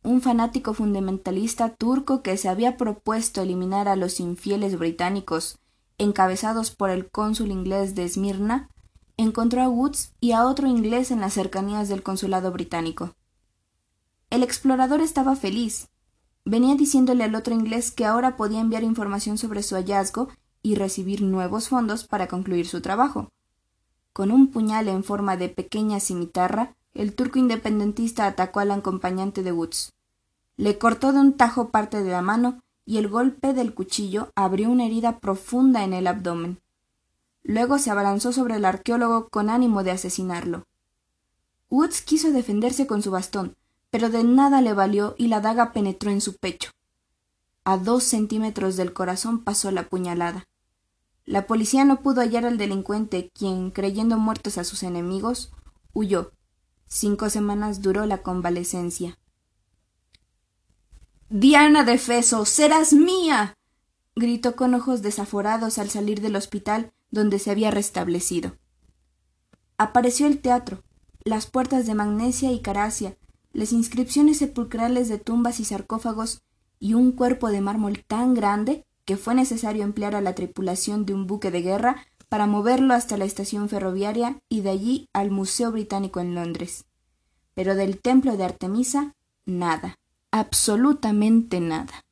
Un 0.03 0.21
fanático 0.21 0.73
fundamentalista 0.73 1.75
turco 1.75 2.21
que 2.21 2.37
se 2.37 2.49
había 2.49 2.77
propuesto 2.77 3.41
eliminar 3.41 3.87
a 3.87 3.95
los 3.95 4.19
infieles 4.19 4.77
británicos, 4.77 5.59
encabezados 5.97 6.71
por 6.71 6.89
el 6.89 7.09
cónsul 7.09 7.51
inglés 7.51 7.95
de 7.95 8.03
Esmirna, 8.03 8.69
encontró 9.17 9.63
a 9.63 9.69
Woods 9.69 10.13
y 10.21 10.31
a 10.31 10.45
otro 10.45 10.67
inglés 10.67 11.11
en 11.11 11.19
las 11.19 11.33
cercanías 11.33 11.89
del 11.89 12.03
consulado 12.03 12.51
británico. 12.51 13.15
El 14.29 14.43
explorador 14.43 15.01
estaba 15.01 15.35
feliz. 15.35 15.89
Venía 16.45 16.75
diciéndole 16.75 17.23
al 17.23 17.35
otro 17.35 17.53
inglés 17.53 17.91
que 17.91 18.05
ahora 18.05 18.37
podía 18.37 18.61
enviar 18.61 18.83
información 18.83 19.37
sobre 19.37 19.63
su 19.63 19.75
hallazgo 19.75 20.29
y 20.61 20.75
recibir 20.75 21.21
nuevos 21.21 21.69
fondos 21.69 22.05
para 22.05 22.27
concluir 22.27 22.67
su 22.67 22.81
trabajo. 22.81 23.29
Con 24.13 24.31
un 24.31 24.51
puñal 24.51 24.87
en 24.87 25.03
forma 25.03 25.35
de 25.35 25.49
pequeña 25.49 25.99
cimitarra, 25.99 26.76
el 26.93 27.13
turco 27.15 27.39
independentista 27.39 28.25
atacó 28.25 28.59
al 28.59 28.71
acompañante 28.71 29.43
de 29.43 29.51
Woods. 29.51 29.93
Le 30.55 30.77
cortó 30.77 31.13
de 31.13 31.19
un 31.19 31.33
tajo 31.33 31.69
parte 31.69 32.01
de 32.03 32.11
la 32.11 32.21
mano 32.21 32.63
y 32.85 32.97
el 32.97 33.07
golpe 33.07 33.53
del 33.53 33.73
cuchillo 33.73 34.31
abrió 34.35 34.69
una 34.69 34.85
herida 34.85 35.19
profunda 35.19 35.83
en 35.83 35.93
el 35.93 36.07
abdomen. 36.07 36.59
Luego 37.43 37.79
se 37.79 37.91
abalanzó 37.91 38.31
sobre 38.31 38.55
el 38.55 38.65
arqueólogo 38.65 39.29
con 39.29 39.49
ánimo 39.49 39.83
de 39.83 39.91
asesinarlo. 39.91 40.63
Woods 41.69 42.01
quiso 42.01 42.31
defenderse 42.31 42.87
con 42.87 43.01
su 43.01 43.11
bastón, 43.11 43.55
pero 43.89 44.09
de 44.09 44.23
nada 44.23 44.61
le 44.61 44.73
valió 44.73 45.15
y 45.17 45.27
la 45.27 45.41
daga 45.41 45.73
penetró 45.73 46.11
en 46.11 46.21
su 46.21 46.35
pecho. 46.35 46.71
A 47.63 47.77
dos 47.77 48.03
centímetros 48.03 48.77
del 48.77 48.93
corazón 48.93 49.43
pasó 49.43 49.71
la 49.71 49.89
puñalada. 49.89 50.45
La 51.25 51.45
policía 51.45 51.83
no 51.83 52.01
pudo 52.01 52.21
hallar 52.21 52.45
al 52.45 52.57
delincuente, 52.57 53.29
quien, 53.33 53.71
creyendo 53.71 54.17
muertos 54.17 54.57
a 54.57 54.63
sus 54.63 54.83
enemigos, 54.83 55.51
huyó, 55.93 56.31
Cinco 56.87 57.29
semanas 57.29 57.81
duró 57.81 58.05
la 58.05 58.19
convalecencia. 58.19 59.17
Diana 61.29 61.83
de 61.83 61.97
Feso, 61.97 62.45
serás 62.45 62.93
mía. 62.93 63.57
gritó 64.15 64.55
con 64.55 64.73
ojos 64.73 65.01
desaforados 65.01 65.77
al 65.77 65.89
salir 65.89 66.21
del 66.21 66.37
hospital 66.37 66.93
donde 67.11 67.39
se 67.39 67.51
había 67.51 67.71
restablecido. 67.71 68.57
Apareció 69.77 70.25
el 70.27 70.39
teatro, 70.39 70.83
las 71.23 71.45
puertas 71.45 71.85
de 71.85 71.93
magnesia 71.93 72.51
y 72.51 72.61
caracia, 72.61 73.17
las 73.51 73.73
inscripciones 73.73 74.37
sepulcrales 74.37 75.09
de 75.09 75.17
tumbas 75.17 75.59
y 75.59 75.65
sarcófagos 75.65 76.41
y 76.79 76.93
un 76.93 77.11
cuerpo 77.11 77.49
de 77.49 77.61
mármol 77.61 78.03
tan 78.07 78.33
grande 78.33 78.85
que 79.05 79.17
fue 79.17 79.35
necesario 79.35 79.83
emplear 79.83 80.15
a 80.15 80.21
la 80.21 80.35
tripulación 80.35 81.05
de 81.05 81.13
un 81.13 81.27
buque 81.27 81.51
de 81.51 81.61
guerra 81.61 82.07
para 82.29 82.47
moverlo 82.47 82.93
hasta 82.93 83.17
la 83.17 83.25
estación 83.25 83.69
ferroviaria 83.69 84.39
y 84.49 84.61
de 84.61 84.69
allí 84.69 85.09
al 85.13 85.31
Museo 85.31 85.71
Británico 85.71 86.19
en 86.19 86.35
Londres. 86.35 86.85
Pero 87.53 87.75
del 87.75 87.99
templo 87.99 88.37
de 88.37 88.43
Artemisa, 88.43 89.15
nada, 89.45 89.97
absolutamente 90.31 91.59
nada. 91.59 92.03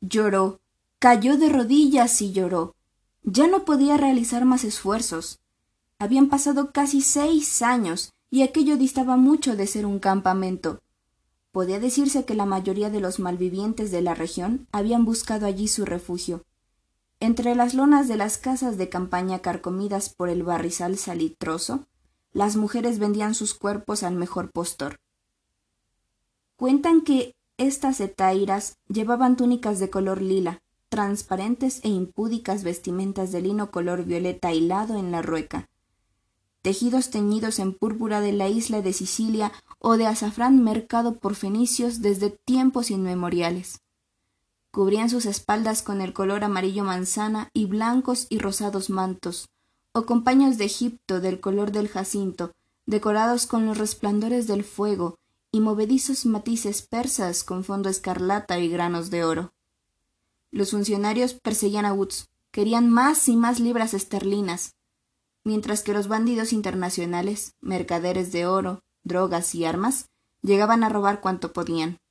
Lloró, 0.00 0.60
cayó 0.98 1.36
de 1.36 1.48
rodillas 1.48 2.20
y 2.22 2.32
lloró. 2.32 2.74
Ya 3.22 3.46
no 3.46 3.64
podía 3.64 3.96
realizar 3.96 4.44
más 4.44 4.64
esfuerzos. 4.64 5.40
Habían 5.98 6.28
pasado 6.28 6.72
casi 6.72 7.02
seis 7.02 7.62
años 7.62 8.12
y 8.30 8.42
aquello 8.42 8.76
distaba 8.76 9.16
mucho 9.16 9.54
de 9.54 9.66
ser 9.66 9.86
un 9.86 9.98
campamento. 9.98 10.80
Podía 11.52 11.78
decirse 11.78 12.24
que 12.24 12.34
la 12.34 12.46
mayoría 12.46 12.88
de 12.88 13.00
los 13.00 13.20
malvivientes 13.20 13.90
de 13.90 14.00
la 14.00 14.14
región 14.14 14.66
habían 14.72 15.04
buscado 15.04 15.46
allí 15.46 15.68
su 15.68 15.84
refugio. 15.84 16.42
Entre 17.22 17.54
las 17.54 17.72
lonas 17.72 18.08
de 18.08 18.16
las 18.16 18.36
casas 18.36 18.76
de 18.78 18.88
campaña 18.88 19.38
carcomidas 19.38 20.08
por 20.08 20.28
el 20.28 20.42
barrizal 20.42 20.98
salitroso, 20.98 21.86
las 22.32 22.56
mujeres 22.56 22.98
vendían 22.98 23.36
sus 23.36 23.54
cuerpos 23.54 24.02
al 24.02 24.16
mejor 24.16 24.50
postor. 24.50 24.98
Cuentan 26.56 27.02
que 27.02 27.36
estas 27.58 28.00
etairas 28.00 28.76
llevaban 28.88 29.36
túnicas 29.36 29.78
de 29.78 29.88
color 29.88 30.20
lila, 30.20 30.62
transparentes 30.88 31.78
e 31.84 31.90
impúdicas 31.90 32.64
vestimentas 32.64 33.30
de 33.30 33.40
lino 33.40 33.70
color 33.70 34.04
violeta 34.04 34.52
hilado 34.52 34.96
en 34.98 35.12
la 35.12 35.22
rueca, 35.22 35.68
tejidos 36.60 37.10
teñidos 37.10 37.60
en 37.60 37.72
púrpura 37.72 38.20
de 38.20 38.32
la 38.32 38.48
isla 38.48 38.82
de 38.82 38.92
Sicilia 38.92 39.52
o 39.78 39.96
de 39.96 40.08
azafrán 40.08 40.64
mercado 40.64 41.20
por 41.20 41.36
fenicios 41.36 42.02
desde 42.02 42.30
tiempos 42.30 42.90
inmemoriales 42.90 43.80
cubrían 44.72 45.10
sus 45.10 45.26
espaldas 45.26 45.82
con 45.82 46.00
el 46.00 46.12
color 46.12 46.42
amarillo 46.42 46.82
manzana 46.82 47.50
y 47.52 47.66
blancos 47.66 48.26
y 48.30 48.38
rosados 48.38 48.90
mantos, 48.90 49.48
o 49.92 50.06
con 50.06 50.24
paños 50.24 50.58
de 50.58 50.64
Egipto 50.64 51.20
del 51.20 51.38
color 51.40 51.70
del 51.70 51.88
jacinto, 51.88 52.52
decorados 52.86 53.46
con 53.46 53.66
los 53.66 53.78
resplandores 53.78 54.46
del 54.46 54.64
fuego 54.64 55.18
y 55.52 55.60
movedizos 55.60 56.24
matices 56.24 56.80
persas 56.82 57.44
con 57.44 57.62
fondo 57.62 57.90
escarlata 57.90 58.58
y 58.58 58.68
granos 58.68 59.10
de 59.10 59.22
oro. 59.22 59.52
Los 60.50 60.70
funcionarios 60.70 61.34
perseguían 61.34 61.84
a 61.84 61.92
Woods, 61.92 62.30
querían 62.50 62.88
más 62.88 63.28
y 63.28 63.36
más 63.36 63.60
libras 63.60 63.92
esterlinas, 63.92 64.74
mientras 65.44 65.82
que 65.82 65.92
los 65.92 66.08
bandidos 66.08 66.54
internacionales, 66.54 67.54
mercaderes 67.60 68.32
de 68.32 68.46
oro, 68.46 68.82
drogas 69.04 69.54
y 69.54 69.66
armas, 69.66 70.08
llegaban 70.40 70.82
a 70.82 70.88
robar 70.88 71.20
cuanto 71.20 71.52
podían. 71.52 72.01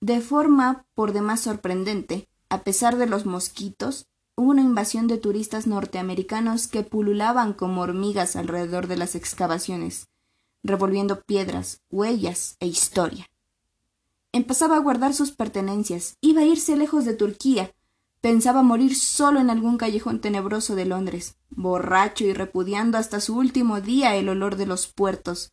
De 0.00 0.20
forma 0.20 0.84
por 0.94 1.12
demás 1.12 1.40
sorprendente, 1.40 2.28
a 2.48 2.62
pesar 2.62 2.96
de 2.96 3.06
los 3.06 3.26
mosquitos, 3.26 4.08
hubo 4.36 4.50
una 4.50 4.60
invasión 4.60 5.06
de 5.06 5.16
turistas 5.16 5.66
norteamericanos 5.66 6.68
que 6.68 6.82
pululaban 6.82 7.54
como 7.54 7.80
hormigas 7.80 8.36
alrededor 8.36 8.86
de 8.86 8.98
las 8.98 9.14
excavaciones, 9.14 10.08
revolviendo 10.62 11.22
piedras, 11.22 11.80
huellas 11.90 12.56
e 12.60 12.66
historia. 12.66 13.30
Empezaba 14.32 14.76
a 14.76 14.80
guardar 14.80 15.14
sus 15.14 15.32
pertenencias, 15.32 16.18
iba 16.20 16.42
a 16.42 16.44
irse 16.44 16.76
lejos 16.76 17.06
de 17.06 17.14
Turquía, 17.14 17.72
pensaba 18.20 18.62
morir 18.62 18.94
solo 18.94 19.40
en 19.40 19.48
algún 19.48 19.78
callejón 19.78 20.20
tenebroso 20.20 20.74
de 20.74 20.84
Londres, 20.84 21.36
borracho 21.48 22.24
y 22.24 22.34
repudiando 22.34 22.98
hasta 22.98 23.20
su 23.20 23.36
último 23.36 23.80
día 23.80 24.14
el 24.16 24.28
olor 24.28 24.56
de 24.56 24.66
los 24.66 24.88
puertos, 24.88 25.52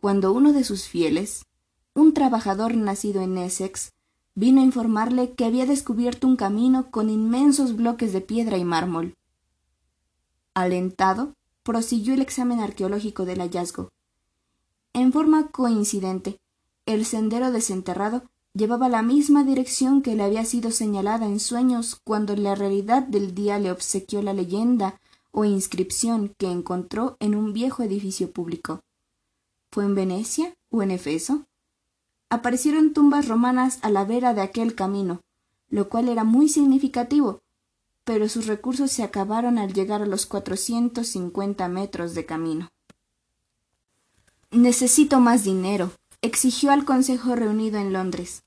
cuando 0.00 0.32
uno 0.32 0.52
de 0.52 0.62
sus 0.62 0.86
fieles, 0.86 1.46
un 1.94 2.12
trabajador 2.12 2.76
nacido 2.76 3.22
en 3.22 3.38
Essex, 3.38 3.92
vino 4.34 4.60
a 4.60 4.64
informarle 4.64 5.32
que 5.32 5.44
había 5.44 5.64
descubierto 5.64 6.26
un 6.26 6.36
camino 6.36 6.90
con 6.90 7.08
inmensos 7.08 7.76
bloques 7.76 8.12
de 8.12 8.20
piedra 8.20 8.58
y 8.58 8.64
mármol. 8.64 9.14
Alentado, 10.54 11.34
prosiguió 11.62 12.14
el 12.14 12.22
examen 12.22 12.60
arqueológico 12.60 13.24
del 13.24 13.40
hallazgo. 13.40 13.88
En 14.92 15.12
forma 15.12 15.48
coincidente, 15.48 16.38
el 16.86 17.04
sendero 17.06 17.50
desenterrado 17.50 18.24
llevaba 18.52 18.88
la 18.88 19.02
misma 19.02 19.42
dirección 19.42 20.02
que 20.02 20.14
le 20.14 20.22
había 20.22 20.44
sido 20.44 20.70
señalada 20.70 21.26
en 21.26 21.40
sueños 21.40 22.00
cuando 22.04 22.36
la 22.36 22.54
realidad 22.54 23.02
del 23.02 23.34
día 23.34 23.58
le 23.58 23.72
obsequió 23.72 24.22
la 24.22 24.32
leyenda 24.32 25.00
o 25.32 25.44
inscripción 25.44 26.32
que 26.38 26.50
encontró 26.50 27.16
en 27.18 27.34
un 27.34 27.52
viejo 27.52 27.82
edificio 27.82 28.30
público. 28.30 28.80
¿Fue 29.72 29.84
en 29.84 29.96
Venecia 29.96 30.54
o 30.70 30.82
en 30.82 30.92
Efeso? 30.92 31.46
Aparecieron 32.34 32.92
tumbas 32.92 33.28
romanas 33.28 33.78
a 33.82 33.90
la 33.90 34.04
vera 34.04 34.34
de 34.34 34.40
aquel 34.40 34.74
camino, 34.74 35.20
lo 35.68 35.88
cual 35.88 36.08
era 36.08 36.24
muy 36.24 36.48
significativo, 36.48 37.42
pero 38.02 38.28
sus 38.28 38.48
recursos 38.48 38.90
se 38.90 39.04
acabaron 39.04 39.56
al 39.56 39.72
llegar 39.72 40.02
a 40.02 40.06
los 40.06 40.26
cuatrocientos 40.26 41.06
cincuenta 41.06 41.68
metros 41.68 42.12
de 42.16 42.26
camino. 42.26 42.70
Necesito 44.50 45.20
más 45.20 45.44
dinero, 45.44 45.92
exigió 46.22 46.72
al 46.72 46.84
Consejo 46.84 47.36
reunido 47.36 47.78
en 47.78 47.92
Londres. 47.92 48.42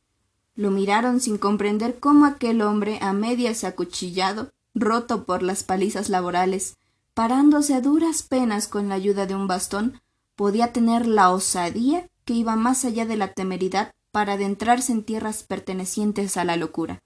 Lo 0.53 0.70
miraron 0.70 1.22
sin 1.22 1.38
comprender 1.38 1.98
cómo 1.98 2.25
aquel 2.25 2.63
hombre, 2.63 3.00
a 3.01 3.13
medias 3.13 3.63
acuchillado, 3.63 4.50
roto 4.75 5.24
por 5.24 5.44
las 5.44 5.63
palizas 5.63 6.10
laborales, 6.10 6.75
parándose 7.13 7.74
a 7.74 7.79
duras 7.79 8.22
penas 8.22 8.67
con 8.67 8.89
la 8.89 8.96
ayuda 8.96 9.27
de 9.27 9.36
un 9.36 9.48
bastón, 9.48 10.01
podía 10.36 10.74
tener 10.74 11.08
la 11.08 11.29
osadía 11.32 12.10
que 12.28 12.34
iba 12.34 12.58
más 12.58 12.84
allá 12.84 13.06
de 13.06 13.16
la 13.16 13.32
temeridad 13.32 13.94
para 14.12 14.34
adentrarse 14.34 14.92
en 14.92 15.06
tierras 15.06 15.44
pertenecientes 15.44 16.36
a 16.36 16.44
la 16.44 16.58
locura, 16.58 17.02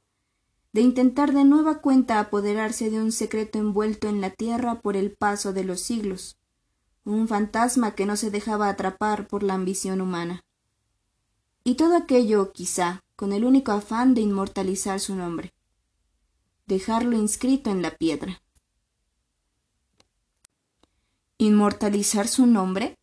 de 0.74 0.82
intentar 0.82 1.32
de 1.32 1.46
nueva 1.46 1.80
cuenta 1.80 2.20
apoderarse 2.20 2.90
de 2.90 3.00
un 3.00 3.12
secreto 3.12 3.60
envuelto 3.60 4.10
en 4.10 4.20
la 4.20 4.32
tierra 4.32 4.82
por 4.82 4.98
el 4.98 5.12
paso 5.12 5.54
de 5.54 5.64
los 5.64 5.80
siglos, 5.80 6.38
un 7.06 7.28
fantasma 7.28 7.94
que 7.94 8.08
no 8.08 8.16
se 8.16 8.32
dejaba 8.32 8.68
atrapar 8.68 9.28
por 9.28 9.44
la 9.44 9.54
ambición 9.54 10.02
humana. 10.02 10.44
Y 11.64 11.76
todo 11.76 11.98
aquello, 11.98 12.52
quizá, 12.52 13.04
con 13.16 13.32
el 13.32 13.46
único 13.46 13.74
afán 13.74 14.16
de 14.16 14.22
inmortalizar 14.22 15.00
su 15.00 15.16
nombre, 15.16 15.54
dejarlo 16.66 17.16
inscrito 17.16 17.70
en 17.70 17.84
la 17.84 17.92
piedra. 17.92 18.42
¿Inmortalizar 21.38 22.28
su 22.28 22.48
nombre? 22.48 22.98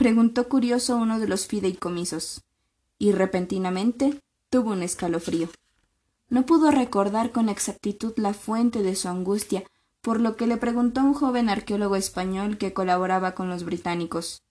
Preguntó 0.00 0.48
curioso 0.48 0.96
uno 0.96 1.20
de 1.20 1.28
los 1.28 1.46
fideicomisos, 1.46 2.40
y 2.98 3.12
repentinamente 3.12 4.18
tuvo 4.48 4.70
un 4.70 4.82
escalofrío. 4.82 5.50
No 6.30 6.46
pudo 6.46 6.70
recordar 6.70 7.32
con 7.32 7.50
exactitud 7.50 8.14
la 8.16 8.32
fuente 8.32 8.82
de 8.82 8.96
su 8.96 9.08
angustia, 9.08 9.62
por 10.00 10.18
lo 10.18 10.36
que 10.36 10.46
le 10.46 10.56
preguntó 10.56 11.02
un 11.02 11.12
joven 11.12 11.50
arqueólogo 11.50 11.96
español 11.96 12.56
que 12.56 12.72
colaboraba 12.72 13.34
con 13.34 13.50
los 13.50 13.64
británicos. 13.64 14.42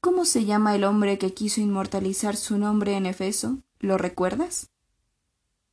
¿Cómo 0.00 0.24
se 0.24 0.46
llama 0.46 0.74
el 0.74 0.84
hombre 0.84 1.18
que 1.18 1.34
quiso 1.34 1.60
inmortalizar 1.60 2.38
su 2.38 2.56
nombre 2.56 2.96
en 2.96 3.04
Efeso? 3.04 3.58
¿Lo 3.80 3.98
recuerdas? 3.98 4.70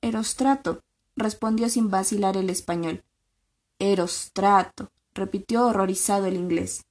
Erostrato, 0.01 0.83
respondió 1.15 1.69
sin 1.69 1.89
vacilar 1.89 2.35
el 2.35 2.49
español. 2.49 3.05
Erostrato, 3.79 4.91
repitió 5.13 5.65
horrorizado 5.65 6.25
el 6.25 6.35
inglés. 6.35 6.83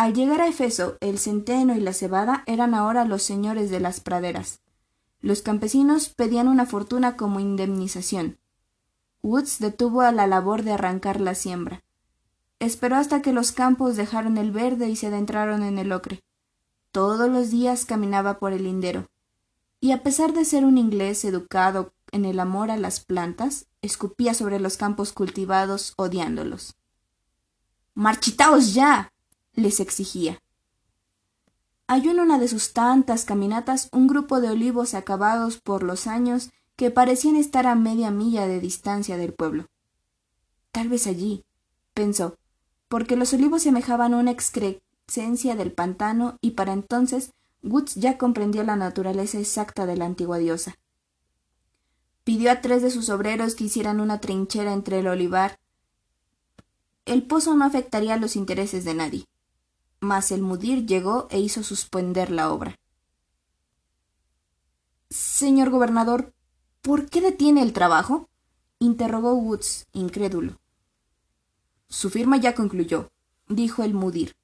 Al 0.00 0.14
llegar 0.14 0.40
a 0.40 0.46
Efeso, 0.46 0.96
el 1.00 1.18
centeno 1.18 1.76
y 1.76 1.78
la 1.78 1.92
cebada 1.92 2.42
eran 2.46 2.74
ahora 2.74 3.04
los 3.04 3.22
señores 3.22 3.68
de 3.68 3.80
las 3.80 4.00
praderas. 4.00 4.62
Los 5.20 5.42
campesinos 5.42 6.08
pedían 6.08 6.48
una 6.48 6.64
fortuna 6.64 7.18
como 7.18 7.38
indemnización. 7.38 8.38
Woods 9.20 9.58
detuvo 9.58 10.00
a 10.00 10.10
la 10.10 10.26
labor 10.26 10.62
de 10.62 10.72
arrancar 10.72 11.20
la 11.20 11.34
siembra. 11.34 11.84
Esperó 12.60 12.96
hasta 12.96 13.20
que 13.20 13.34
los 13.34 13.52
campos 13.52 13.94
dejaron 13.96 14.38
el 14.38 14.52
verde 14.52 14.88
y 14.88 14.96
se 14.96 15.08
adentraron 15.08 15.62
en 15.62 15.78
el 15.78 15.92
ocre. 15.92 16.24
Todos 16.92 17.28
los 17.28 17.50
días 17.50 17.84
caminaba 17.84 18.38
por 18.38 18.54
el 18.54 18.64
lindero 18.64 19.10
y 19.80 19.92
a 19.92 20.02
pesar 20.02 20.32
de 20.32 20.46
ser 20.46 20.64
un 20.64 20.78
inglés 20.78 21.26
educado 21.26 21.92
en 22.10 22.24
el 22.24 22.40
amor 22.40 22.70
a 22.70 22.78
las 22.78 23.00
plantas, 23.00 23.66
escupía 23.82 24.32
sobre 24.32 24.60
los 24.60 24.78
campos 24.78 25.12
cultivados 25.12 25.92
odiándolos. 25.98 26.74
Marchitaos 27.92 28.72
ya. 28.72 29.12
Les 29.54 29.80
exigía. 29.80 30.40
Halló 31.86 32.12
en 32.12 32.20
una 32.20 32.38
de 32.38 32.48
sus 32.48 32.72
tantas 32.72 33.24
caminatas 33.24 33.88
un 33.92 34.06
grupo 34.06 34.40
de 34.40 34.50
olivos 34.50 34.94
acabados 34.94 35.58
por 35.60 35.82
los 35.82 36.06
años 36.06 36.50
que 36.76 36.90
parecían 36.90 37.36
estar 37.36 37.66
a 37.66 37.74
media 37.74 38.10
milla 38.10 38.46
de 38.46 38.60
distancia 38.60 39.16
del 39.16 39.34
pueblo. 39.34 39.66
Tal 40.72 40.88
vez 40.88 41.06
allí, 41.06 41.44
pensó, 41.94 42.36
porque 42.88 43.16
los 43.16 43.32
olivos 43.34 43.62
semejaban 43.62 44.14
una 44.14 44.30
excrescencia 44.30 45.56
del 45.56 45.72
pantano 45.72 46.38
y 46.40 46.52
para 46.52 46.72
entonces 46.72 47.32
Woods 47.62 47.96
ya 47.96 48.16
comprendió 48.16 48.62
la 48.62 48.76
naturaleza 48.76 49.38
exacta 49.38 49.84
de 49.86 49.96
la 49.96 50.06
antigua 50.06 50.38
diosa. 50.38 50.76
Pidió 52.24 52.50
a 52.50 52.60
tres 52.60 52.82
de 52.82 52.90
sus 52.90 53.10
obreros 53.10 53.54
que 53.54 53.64
hicieran 53.64 54.00
una 54.00 54.20
trinchera 54.20 54.72
entre 54.72 55.00
el 55.00 55.08
olivar. 55.08 55.58
El 57.04 57.24
pozo 57.24 57.54
no 57.54 57.64
afectaría 57.64 58.16
los 58.16 58.36
intereses 58.36 58.84
de 58.84 58.94
nadie. 58.94 59.26
Mas 60.00 60.32
el 60.32 60.42
mudir 60.42 60.86
llegó 60.86 61.28
e 61.30 61.38
hizo 61.38 61.62
suspender 61.62 62.30
la 62.30 62.52
obra. 62.52 62.78
Señor 65.10 65.70
gobernador, 65.70 66.32
¿por 66.82 67.08
qué 67.08 67.20
detiene 67.20 67.62
el 67.62 67.72
trabajo? 67.72 68.28
interrogó 68.78 69.34
Woods, 69.34 69.86
incrédulo. 69.92 70.58
Su 71.88 72.08
firma 72.08 72.38
ya 72.38 72.54
concluyó, 72.54 73.10
dijo 73.48 73.82
el 73.82 73.94
mudir 73.94 74.34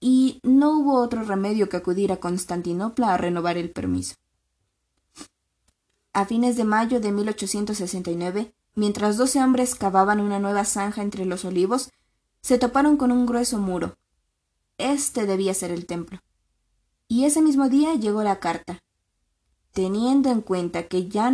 y 0.00 0.40
no 0.42 0.78
hubo 0.78 1.00
otro 1.00 1.22
remedio 1.22 1.68
que 1.68 1.76
acudir 1.76 2.12
a 2.12 2.18
Constantinopla 2.18 3.14
a 3.14 3.16
renovar 3.16 3.56
el 3.56 3.70
permiso. 3.70 4.14
A 6.12 6.24
fines 6.24 6.56
de 6.56 6.64
mayo 6.64 7.00
de 7.00 7.12
1869, 7.12 8.54
mientras 8.74 9.16
doce 9.16 9.42
hombres 9.42 9.74
cavaban 9.74 10.20
una 10.20 10.38
nueva 10.38 10.64
zanja 10.64 11.02
entre 11.02 11.24
los 11.24 11.44
olivos, 11.44 11.90
se 12.40 12.58
toparon 12.58 12.96
con 12.96 13.12
un 13.12 13.26
grueso 13.26 13.58
muro. 13.58 13.96
Este 14.78 15.26
debía 15.26 15.54
ser 15.54 15.70
el 15.70 15.86
templo. 15.86 16.20
Y 17.08 17.24
ese 17.24 17.42
mismo 17.42 17.68
día 17.68 17.94
llegó 17.94 18.22
la 18.22 18.40
carta. 18.40 18.82
Teniendo 19.72 20.30
en 20.30 20.40
cuenta 20.40 20.88
que 20.88 21.08
ya 21.08 21.32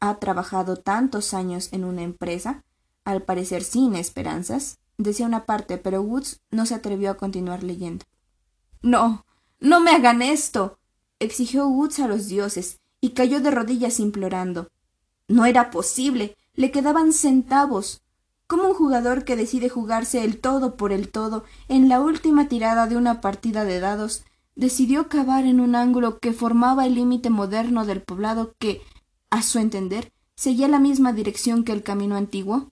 ha 0.00 0.18
trabajado 0.18 0.76
tantos 0.76 1.34
años 1.34 1.68
en 1.72 1.84
una 1.84 2.02
empresa, 2.02 2.64
al 3.04 3.22
parecer 3.22 3.62
sin 3.62 3.94
esperanzas, 3.94 4.78
decía 4.98 5.26
una 5.26 5.46
parte, 5.46 5.78
pero 5.78 6.02
Woods 6.02 6.40
no 6.50 6.66
se 6.66 6.74
atrevió 6.74 7.10
a 7.10 7.16
continuar 7.16 7.62
leyendo. 7.62 8.04
No, 8.82 9.24
no 9.60 9.80
me 9.80 9.90
hagan 9.92 10.22
esto. 10.22 10.78
exigió 11.18 11.68
Woods 11.68 12.00
a 12.00 12.08
los 12.08 12.28
dioses, 12.28 12.80
y 13.00 13.10
cayó 13.10 13.40
de 13.40 13.50
rodillas 13.50 14.00
implorando. 14.00 14.70
No 15.28 15.44
era 15.44 15.70
posible. 15.70 16.36
Le 16.54 16.70
quedaban 16.70 17.12
centavos. 17.12 18.02
Como 18.46 18.68
un 18.68 18.74
jugador 18.74 19.24
que 19.24 19.36
decide 19.36 19.68
jugarse 19.68 20.24
el 20.24 20.40
todo 20.40 20.76
por 20.76 20.92
el 20.92 21.08
todo 21.10 21.44
en 21.68 21.88
la 21.88 22.00
última 22.00 22.48
tirada 22.48 22.86
de 22.86 22.96
una 22.96 23.20
partida 23.20 23.64
de 23.64 23.80
dados, 23.80 24.24
decidió 24.54 25.08
cavar 25.08 25.44
en 25.44 25.60
un 25.60 25.74
ángulo 25.74 26.18
que 26.18 26.32
formaba 26.32 26.86
el 26.86 26.94
límite 26.94 27.30
moderno 27.30 27.84
del 27.84 28.02
poblado 28.02 28.54
que, 28.58 28.82
a 29.30 29.42
su 29.42 29.58
entender, 29.58 30.12
seguía 30.36 30.68
la 30.68 30.78
misma 30.78 31.12
dirección 31.12 31.64
que 31.64 31.72
el 31.72 31.82
camino 31.82 32.16
antiguo? 32.16 32.70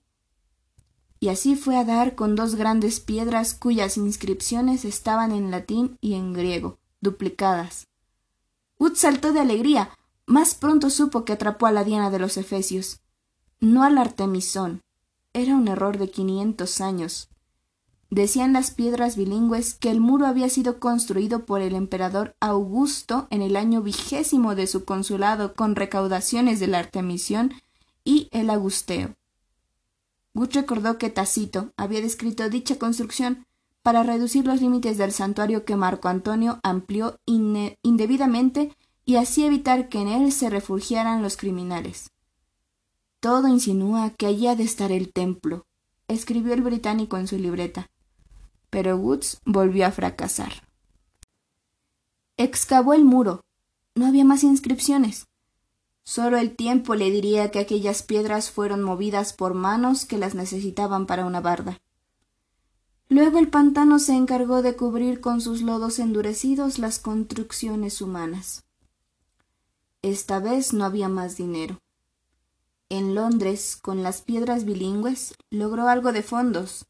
y 1.25 1.29
así 1.29 1.55
fue 1.55 1.75
a 1.75 1.83
dar 1.83 2.13
con 2.13 2.35
dos 2.35 2.53
grandes 2.53 2.99
piedras 2.99 3.55
cuyas 3.55 3.97
inscripciones 3.97 4.85
estaban 4.85 5.31
en 5.31 5.49
latín 5.49 5.97
y 5.99 6.13
en 6.13 6.33
griego, 6.33 6.77
duplicadas. 7.01 7.87
Ut 8.77 8.95
saltó 8.95 9.33
de 9.33 9.39
alegría. 9.39 9.89
Más 10.27 10.53
pronto 10.53 10.91
supo 10.91 11.25
que 11.25 11.33
atrapó 11.33 11.65
a 11.65 11.71
la 11.71 11.83
Diana 11.83 12.11
de 12.11 12.19
los 12.19 12.37
Efesios. 12.37 12.99
No 13.59 13.83
al 13.83 13.97
Artemisón. 13.97 14.81
Era 15.35 15.53
un 15.53 15.67
error 15.67 15.97
de 15.97 16.09
quinientos 16.09 16.79
años. 16.79 17.27
Decían 18.09 18.53
las 18.53 18.71
piedras 18.71 19.17
bilingües 19.17 19.73
que 19.73 19.91
el 19.91 19.99
muro 19.99 20.27
había 20.27 20.47
sido 20.47 20.79
construido 20.79 21.45
por 21.45 21.59
el 21.59 21.75
emperador 21.75 22.37
Augusto 22.39 23.27
en 23.31 23.41
el 23.41 23.57
año 23.57 23.81
vigésimo 23.81 24.55
de 24.55 24.65
su 24.65 24.85
consulado 24.85 25.53
con 25.53 25.75
recaudaciones 25.75 26.61
del 26.61 26.73
Artemisión 26.73 27.51
y 28.05 28.29
el 28.31 28.49
Agusteo. 28.49 29.15
Gut 30.33 30.53
recordó 30.53 30.97
que 30.97 31.09
Tacito 31.09 31.73
había 31.75 31.99
descrito 31.99 32.49
dicha 32.49 32.79
construcción 32.79 33.45
para 33.83 34.03
reducir 34.03 34.45
los 34.45 34.61
límites 34.61 34.97
del 34.97 35.11
santuario 35.11 35.65
que 35.65 35.75
Marco 35.75 36.07
Antonio 36.07 36.61
amplió 36.63 37.19
indebidamente 37.25 38.73
y 39.03 39.17
así 39.17 39.43
evitar 39.43 39.89
que 39.89 39.99
en 39.99 40.07
él 40.07 40.31
se 40.31 40.49
refugiaran 40.49 41.21
los 41.21 41.35
criminales. 41.35 42.14
Todo 43.25 43.47
insinúa 43.47 44.11
que 44.11 44.27
allí 44.27 44.45
ha 44.45 44.55
de 44.55 44.61
estar 44.61 44.91
el 44.91 45.11
templo, 45.11 45.65
escribió 46.07 46.53
el 46.53 46.61
británico 46.61 47.17
en 47.17 47.25
su 47.25 47.39
libreta. 47.39 47.89
Pero 48.69 48.97
Woods 48.97 49.39
volvió 49.45 49.87
a 49.87 49.91
fracasar. 49.91 50.53
Excavó 52.37 52.93
el 52.93 53.03
muro. 53.03 53.41
No 53.95 54.05
había 54.05 54.23
más 54.25 54.43
inscripciones. 54.43 55.25
Solo 56.03 56.37
el 56.37 56.55
tiempo 56.55 56.93
le 56.93 57.09
diría 57.09 57.49
que 57.49 57.57
aquellas 57.57 58.03
piedras 58.03 58.51
fueron 58.51 58.83
movidas 58.83 59.33
por 59.33 59.55
manos 59.55 60.05
que 60.05 60.19
las 60.19 60.35
necesitaban 60.35 61.07
para 61.07 61.25
una 61.25 61.41
barda. 61.41 61.79
Luego 63.09 63.39
el 63.39 63.47
pantano 63.47 63.97
se 63.97 64.13
encargó 64.13 64.61
de 64.61 64.75
cubrir 64.75 65.19
con 65.19 65.41
sus 65.41 65.63
lodos 65.63 65.97
endurecidos 65.97 66.77
las 66.77 66.99
construcciones 66.99 68.01
humanas. 68.01 68.65
Esta 70.03 70.37
vez 70.37 70.73
no 70.73 70.85
había 70.85 71.09
más 71.09 71.37
dinero. 71.37 71.79
En 72.89 73.15
Londres, 73.15 73.77
con 73.81 74.03
las 74.03 74.21
piedras 74.21 74.63
bilingües, 74.63 75.33
logró 75.49 75.87
algo 75.87 76.13
de 76.13 76.21
fondos. 76.21 76.85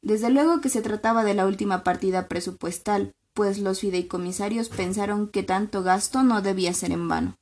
Desde 0.00 0.30
luego 0.30 0.62
que 0.62 0.70
se 0.70 0.80
trataba 0.80 1.22
de 1.22 1.34
la 1.34 1.46
última 1.46 1.84
partida 1.84 2.28
presupuestal, 2.28 3.14
pues 3.34 3.58
los 3.58 3.80
fideicomisarios 3.80 4.70
pensaron 4.70 5.28
que 5.28 5.42
tanto 5.42 5.82
gasto 5.82 6.22
no 6.22 6.40
debía 6.40 6.72
ser 6.72 6.92
en 6.92 7.08
vano. 7.08 7.38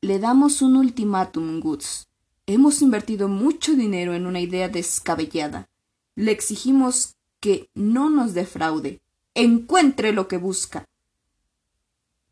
Le 0.00 0.18
damos 0.18 0.62
un 0.62 0.76
ultimátum, 0.76 1.60
Goods. 1.60 2.08
Hemos 2.46 2.82
invertido 2.82 3.28
mucho 3.28 3.74
dinero 3.74 4.14
en 4.14 4.26
una 4.26 4.40
idea 4.40 4.68
descabellada. 4.68 5.68
Le 6.16 6.32
exigimos 6.32 7.14
que 7.38 7.70
no 7.74 8.10
nos 8.10 8.34
defraude. 8.34 9.00
Encuentre 9.34 10.12
lo 10.12 10.26
que 10.26 10.38
busca. 10.38 10.86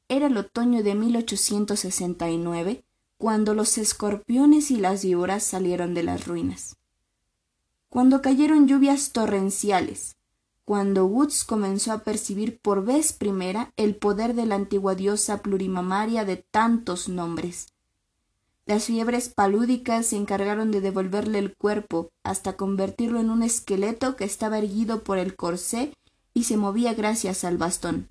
Era 0.09 0.27
el 0.27 0.37
otoño 0.37 0.83
de 0.83 0.95
1869 0.95 2.85
cuando 3.23 3.55
los 3.55 3.79
escorpiones 3.79 4.73
y 4.73 4.79
las 4.79 5.05
víboras 5.05 5.45
salieron 5.45 5.95
de 5.95 6.03
las 6.03 6.27
ruinas. 6.27 6.75
Cuando 7.89 8.21
cayeron 8.21 8.67
lluvias 8.67 9.13
torrenciales, 9.13 10.17
cuando 10.65 11.07
Woods 11.07 11.45
comenzó 11.45 11.93
a 11.93 11.99
percibir 11.99 12.59
por 12.59 12.85
vez 12.85 13.13
primera 13.13 13.73
el 13.77 13.95
poder 13.95 14.35
de 14.35 14.45
la 14.45 14.57
antigua 14.57 14.97
diosa 14.97 15.41
plurimamaria 15.41 16.25
de 16.25 16.39
tantos 16.39 17.09
nombres. 17.09 17.69
Las 18.67 18.87
fiebres 18.87 19.29
palúdicas 19.29 20.07
se 20.07 20.17
encargaron 20.17 20.73
de 20.73 20.81
devolverle 20.81 21.39
el 21.39 21.55
cuerpo 21.55 22.11
hasta 22.25 22.57
convertirlo 22.57 23.21
en 23.21 23.31
un 23.31 23.45
esqueleto 23.45 24.17
que 24.17 24.25
estaba 24.25 24.59
erguido 24.59 25.05
por 25.05 25.19
el 25.19 25.37
corsé 25.37 25.95
y 26.35 26.43
se 26.43 26.57
movía 26.57 26.93
gracias 26.95 27.45
al 27.45 27.57
bastón. 27.57 28.09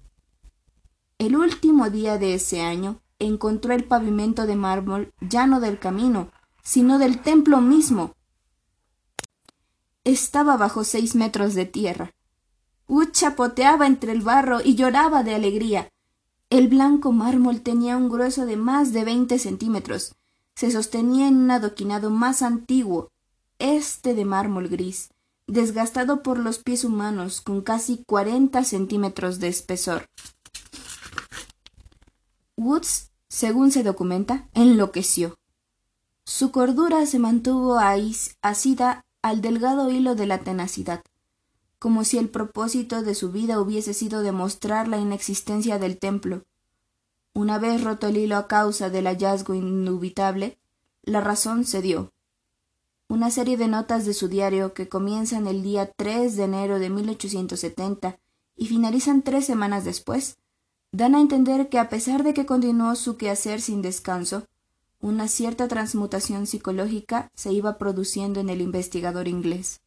El 1.18 1.36
último 1.36 1.90
día 1.90 2.18
de 2.18 2.36
ese 2.36 2.62
año 2.62 3.02
encontró 3.26 3.74
el 3.74 3.84
pavimento 3.84 4.46
de 4.46 4.56
mármol 4.56 5.14
ya 5.22 5.48
no 5.48 5.60
del 5.60 5.80
camino, 5.80 6.32
sino 6.64 7.00
del 7.00 7.22
templo 7.22 7.62
mismo. 7.62 8.16
Estaba 10.04 10.58
bajo 10.58 10.84
seis 10.84 11.16
metros 11.16 11.54
de 11.54 11.66
tierra, 11.66 12.14
chapoteaba 13.12 13.88
entre 13.88 14.12
el 14.12 14.22
barro 14.22 14.60
y 14.64 14.76
lloraba 14.76 15.24
de 15.24 15.36
alegría. 15.36 15.90
El 16.50 16.68
blanco 16.68 17.12
mármol 17.12 17.62
tenía 17.62 17.96
un 17.96 18.10
grueso 18.10 18.46
de 18.46 18.58
más 18.58 18.92
de 18.92 19.06
veinte 19.06 19.40
centímetros. 19.40 20.16
Se 20.56 20.70
sostenía 20.70 21.28
en 21.28 21.38
un 21.38 21.52
adoquinado 21.52 22.10
más 22.10 22.42
antiguo, 22.42 23.12
este 23.60 24.14
de 24.14 24.26
mármol 24.26 24.68
gris, 24.68 25.10
desgastado 25.48 26.24
por 26.24 26.38
los 26.38 26.60
pies 26.60 26.84
humanos 26.84 27.42
con 27.42 27.62
casi 27.62 28.04
cuarenta 28.06 28.64
centímetros 28.64 29.40
de 29.40 29.48
espesor. 29.48 30.06
Woods, 32.58 33.11
según 33.32 33.72
se 33.72 33.82
documenta, 33.82 34.50
enloqueció. 34.54 35.40
Su 36.26 36.52
cordura 36.52 37.06
se 37.06 37.18
mantuvo 37.18 37.80
asida 38.42 39.06
al 39.22 39.42
delgado 39.42 39.90
hilo 39.90 40.16
de 40.16 40.28
la 40.28 40.40
tenacidad 40.40 41.02
como 41.82 42.04
si 42.04 42.20
el 42.20 42.30
propósito 42.30 43.02
de 43.02 43.16
su 43.16 43.32
vida 43.32 43.60
hubiese 43.60 43.96
sido 43.96 44.22
demostrar 44.22 44.88
la 44.88 45.00
inexistencia 45.00 45.80
del 45.80 45.98
templo. 45.98 46.44
Una 47.34 47.58
vez 47.58 47.84
roto 47.84 48.06
el 48.06 48.18
hilo 48.18 48.38
a 48.38 48.48
causa 48.48 48.92
del 48.92 49.08
hallazgo 49.08 49.56
indubitable, 49.56 50.60
la 51.02 51.22
razón 51.22 51.66
cedió. 51.66 52.14
Una 53.08 53.32
serie 53.32 53.58
de 53.58 53.68
notas 53.68 54.06
de 54.06 54.14
su 54.14 54.28
diario 54.28 54.76
que 54.76 54.90
comienzan 54.90 55.48
el 55.48 55.64
día 55.64 55.92
3 55.92 56.36
de 56.36 56.44
enero 56.44 56.78
de 56.78 56.92
1870 56.92 58.20
y 58.56 58.68
finalizan 58.68 59.24
tres 59.24 59.48
semanas 59.48 59.84
después, 59.84 60.38
dan 60.92 61.16
a 61.16 61.22
entender 61.22 61.70
que 61.70 61.80
a 61.80 61.90
pesar 61.90 62.24
de 62.24 62.34
que 62.34 62.46
continuó 62.46 62.96
su 62.96 63.18
quehacer 63.18 63.62
sin 63.62 63.82
descanso, 63.82 64.46
una 65.00 65.28
cierta 65.28 65.68
transmutación 65.68 66.46
psicológica 66.46 67.32
se 67.34 67.52
iba 67.52 67.78
produciendo 67.78 68.40
en 68.40 68.50
el 68.50 68.62
investigador 68.62 69.28
inglés. 69.28 69.82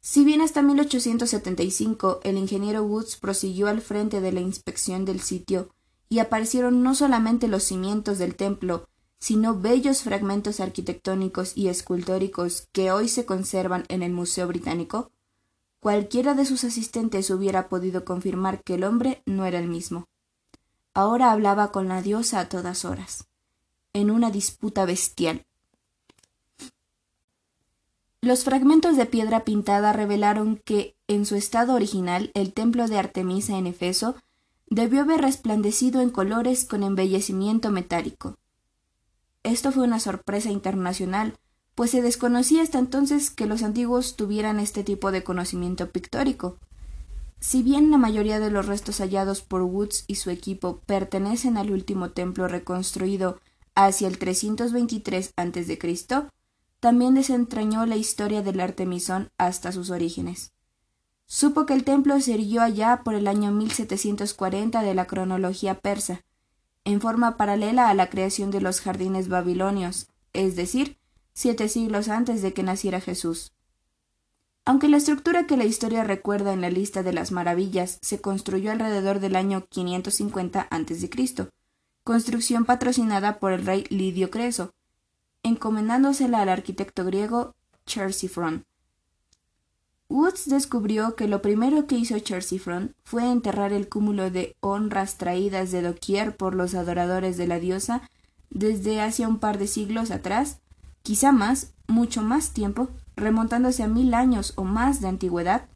Si 0.00 0.24
bien 0.24 0.40
hasta 0.40 0.62
1875 0.62 2.20
el 2.22 2.38
ingeniero 2.38 2.82
Woods 2.84 3.16
prosiguió 3.16 3.68
al 3.68 3.80
frente 3.80 4.20
de 4.20 4.32
la 4.32 4.40
inspección 4.40 5.04
del 5.04 5.20
sitio 5.20 5.68
y 6.08 6.20
aparecieron 6.20 6.82
no 6.82 6.94
solamente 6.94 7.48
los 7.48 7.64
cimientos 7.64 8.18
del 8.18 8.34
templo, 8.34 8.88
sino 9.18 9.58
bellos 9.58 10.02
fragmentos 10.02 10.60
arquitectónicos 10.60 11.56
y 11.56 11.68
escultóricos 11.68 12.68
que 12.72 12.90
hoy 12.90 13.08
se 13.08 13.26
conservan 13.26 13.84
en 13.88 14.02
el 14.02 14.12
Museo 14.12 14.46
Británico, 14.46 15.12
cualquiera 15.80 16.34
de 16.34 16.44
sus 16.44 16.64
asistentes 16.64 17.30
hubiera 17.30 17.68
podido 17.68 18.04
confirmar 18.04 18.62
que 18.62 18.74
el 18.74 18.84
hombre 18.84 19.22
no 19.26 19.44
era 19.44 19.58
el 19.58 19.68
mismo. 19.68 20.06
Ahora 20.94 21.32
hablaba 21.32 21.72
con 21.72 21.88
la 21.88 22.02
diosa 22.02 22.40
a 22.40 22.48
todas 22.48 22.84
horas, 22.84 23.26
en 23.92 24.10
una 24.10 24.30
disputa 24.30 24.84
bestial, 24.84 25.46
los 28.22 28.44
fragmentos 28.44 28.98
de 28.98 29.06
piedra 29.06 29.44
pintada 29.44 29.94
revelaron 29.94 30.60
que, 30.62 30.94
en 31.08 31.24
su 31.24 31.36
estado 31.36 31.72
original, 31.72 32.30
el 32.34 32.52
templo 32.52 32.86
de 32.86 32.98
Artemisa 32.98 33.56
en 33.56 33.66
Efeso 33.66 34.14
debió 34.66 35.00
haber 35.00 35.22
resplandecido 35.22 36.02
en 36.02 36.10
colores 36.10 36.66
con 36.66 36.82
embellecimiento 36.82 37.70
metálico. 37.70 38.36
Esto 39.42 39.72
fue 39.72 39.84
una 39.84 40.00
sorpresa 40.00 40.50
internacional, 40.50 41.38
pues 41.80 41.92
se 41.92 42.02
desconocía 42.02 42.62
hasta 42.62 42.78
entonces 42.78 43.30
que 43.30 43.46
los 43.46 43.62
antiguos 43.62 44.14
tuvieran 44.14 44.60
este 44.60 44.84
tipo 44.84 45.12
de 45.12 45.24
conocimiento 45.24 45.88
pictórico. 45.88 46.58
Si 47.38 47.62
bien 47.62 47.90
la 47.90 47.96
mayoría 47.96 48.38
de 48.38 48.50
los 48.50 48.66
restos 48.66 48.98
hallados 48.98 49.40
por 49.40 49.62
Woods 49.62 50.04
y 50.06 50.16
su 50.16 50.28
equipo 50.28 50.80
pertenecen 50.84 51.56
al 51.56 51.70
último 51.70 52.10
templo 52.10 52.48
reconstruido 52.48 53.40
hacia 53.74 54.08
el 54.08 54.18
323 54.18 55.32
a.C., 55.36 55.78
también 56.80 57.14
desentrañó 57.14 57.86
la 57.86 57.96
historia 57.96 58.42
del 58.42 58.60
Artemisón 58.60 59.30
hasta 59.38 59.72
sus 59.72 59.88
orígenes. 59.88 60.52
Supo 61.24 61.64
que 61.64 61.72
el 61.72 61.84
templo 61.84 62.20
se 62.20 62.34
erguió 62.34 62.60
allá 62.60 63.00
por 63.02 63.14
el 63.14 63.26
año 63.26 63.52
1740 63.52 64.82
de 64.82 64.94
la 64.94 65.06
cronología 65.06 65.80
persa, 65.80 66.20
en 66.84 67.00
forma 67.00 67.38
paralela 67.38 67.88
a 67.88 67.94
la 67.94 68.10
creación 68.10 68.50
de 68.50 68.60
los 68.60 68.82
jardines 68.82 69.28
babilonios, 69.28 70.08
es 70.34 70.56
decir, 70.56 70.99
siete 71.40 71.70
siglos 71.70 72.10
antes 72.10 72.42
de 72.42 72.52
que 72.52 72.62
naciera 72.62 73.00
Jesús. 73.00 73.54
Aunque 74.66 74.90
la 74.90 74.98
estructura 74.98 75.46
que 75.46 75.56
la 75.56 75.64
historia 75.64 76.04
recuerda 76.04 76.52
en 76.52 76.60
la 76.60 76.68
lista 76.68 77.02
de 77.02 77.14
las 77.14 77.32
maravillas 77.32 77.98
se 78.02 78.20
construyó 78.20 78.70
alrededor 78.70 79.20
del 79.20 79.36
año 79.36 79.64
550 79.70 80.60
a.C., 80.60 81.48
construcción 82.04 82.66
patrocinada 82.66 83.38
por 83.38 83.52
el 83.52 83.64
rey 83.64 83.86
Lidio 83.88 84.30
Creso, 84.30 84.74
encomendándosela 85.42 86.42
al 86.42 86.50
arquitecto 86.50 87.06
griego 87.06 87.54
Chersiphron. 87.86 88.66
Woods 90.10 90.46
descubrió 90.46 91.16
que 91.16 91.26
lo 91.26 91.40
primero 91.40 91.86
que 91.86 91.96
hizo 91.96 92.18
Chersiphron 92.18 92.94
fue 93.02 93.24
enterrar 93.24 93.72
el 93.72 93.88
cúmulo 93.88 94.30
de 94.30 94.56
honras 94.60 95.16
traídas 95.16 95.70
de 95.70 95.80
doquier 95.80 96.36
por 96.36 96.54
los 96.54 96.74
adoradores 96.74 97.38
de 97.38 97.46
la 97.46 97.58
diosa 97.58 98.02
desde 98.50 99.00
hace 99.00 99.26
un 99.26 99.38
par 99.38 99.56
de 99.56 99.68
siglos 99.68 100.10
atrás, 100.10 100.60
quizá 101.02 101.32
más, 101.32 101.72
mucho 101.86 102.22
más 102.22 102.50
tiempo, 102.52 102.88
remontándose 103.16 103.82
a 103.82 103.88
mil 103.88 104.14
años 104.14 104.52
o 104.56 104.64
más 104.64 105.00
de 105.00 105.08
antigüedad, 105.08 105.68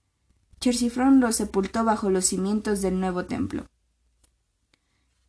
Chersiphron 0.61 1.21
lo 1.21 1.31
sepultó 1.33 1.85
bajo 1.85 2.09
los 2.09 2.25
cimientos 2.25 2.81
del 2.81 2.99
nuevo 2.99 3.27
templo. 3.27 3.67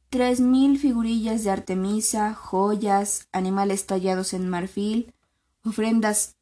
Tres 0.10 0.40
mil 0.40 0.80
figurillas 0.80 1.44
de 1.44 1.52
Artemisa, 1.52 2.34
joyas, 2.34 3.28
animales 3.34 3.86
tallados 3.86 4.34
en 4.34 4.48
marfil, 4.48 5.14
ofrendas 5.66 6.38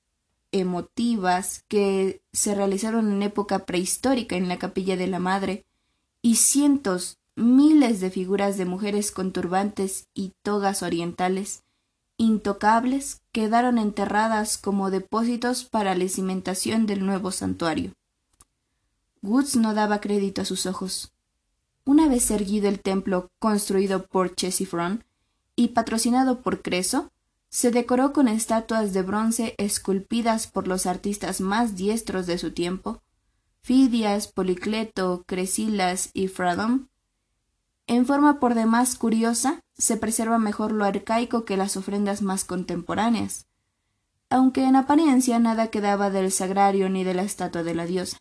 emotivas 0.51 1.65
que 1.67 2.21
se 2.31 2.53
realizaron 2.53 3.11
en 3.11 3.23
época 3.23 3.65
prehistórica 3.65 4.35
en 4.35 4.47
la 4.47 4.59
capilla 4.59 4.95
de 4.95 5.07
la 5.07 5.17
Madre, 5.17 5.65
y 6.21 6.35
cientos, 6.35 7.17
miles 7.35 7.99
de 7.99 8.11
figuras 8.11 8.57
de 8.57 8.65
mujeres 8.65 9.11
con 9.11 9.33
turbantes 9.33 10.07
y 10.13 10.33
togas 10.43 10.83
orientales, 10.83 11.63
intocables, 12.17 13.22
quedaron 13.33 13.79
enterradas 13.79 14.57
como 14.57 14.91
depósitos 14.91 15.65
para 15.65 15.95
la 15.95 16.07
cimentación 16.07 16.85
del 16.85 17.05
nuevo 17.05 17.31
santuario. 17.31 17.91
Woods 19.23 19.55
no 19.55 19.73
daba 19.73 19.99
crédito 19.99 20.43
a 20.43 20.45
sus 20.45 20.65
ojos. 20.65 21.11
Una 21.83 22.07
vez 22.07 22.29
erguido 22.29 22.69
el 22.69 22.79
templo 22.79 23.31
construido 23.39 24.05
por 24.05 24.35
Ctesifrón 24.35 25.03
y 25.55 25.69
patrocinado 25.69 26.41
por 26.41 26.61
Creso, 26.61 27.11
se 27.49 27.71
decoró 27.71 28.13
con 28.13 28.27
estatuas 28.27 28.93
de 28.93 29.01
bronce 29.01 29.55
esculpidas 29.57 30.47
por 30.47 30.67
los 30.67 30.85
artistas 30.85 31.41
más 31.41 31.75
diestros 31.75 32.27
de 32.27 32.37
su 32.37 32.51
tiempo, 32.51 33.01
Fidias, 33.61 34.27
Policleto, 34.27 35.23
Cresilas 35.25 36.09
y 36.13 36.27
Fradon. 36.27 36.89
En 37.87 38.05
forma 38.05 38.39
por 38.39 38.53
demás 38.53 38.95
curiosa, 38.95 39.62
se 39.77 39.97
preserva 39.97 40.37
mejor 40.37 40.71
lo 40.71 40.85
arcaico 40.85 41.45
que 41.45 41.57
las 41.57 41.77
ofrendas 41.77 42.21
más 42.21 42.45
contemporáneas, 42.45 43.47
aunque 44.29 44.63
en 44.63 44.75
apariencia 44.75 45.39
nada 45.39 45.67
quedaba 45.67 46.09
del 46.09 46.31
sagrario 46.31 46.89
ni 46.89 47.03
de 47.03 47.13
la 47.13 47.23
estatua 47.23 47.63
de 47.63 47.75
la 47.75 47.85
diosa. 47.85 48.17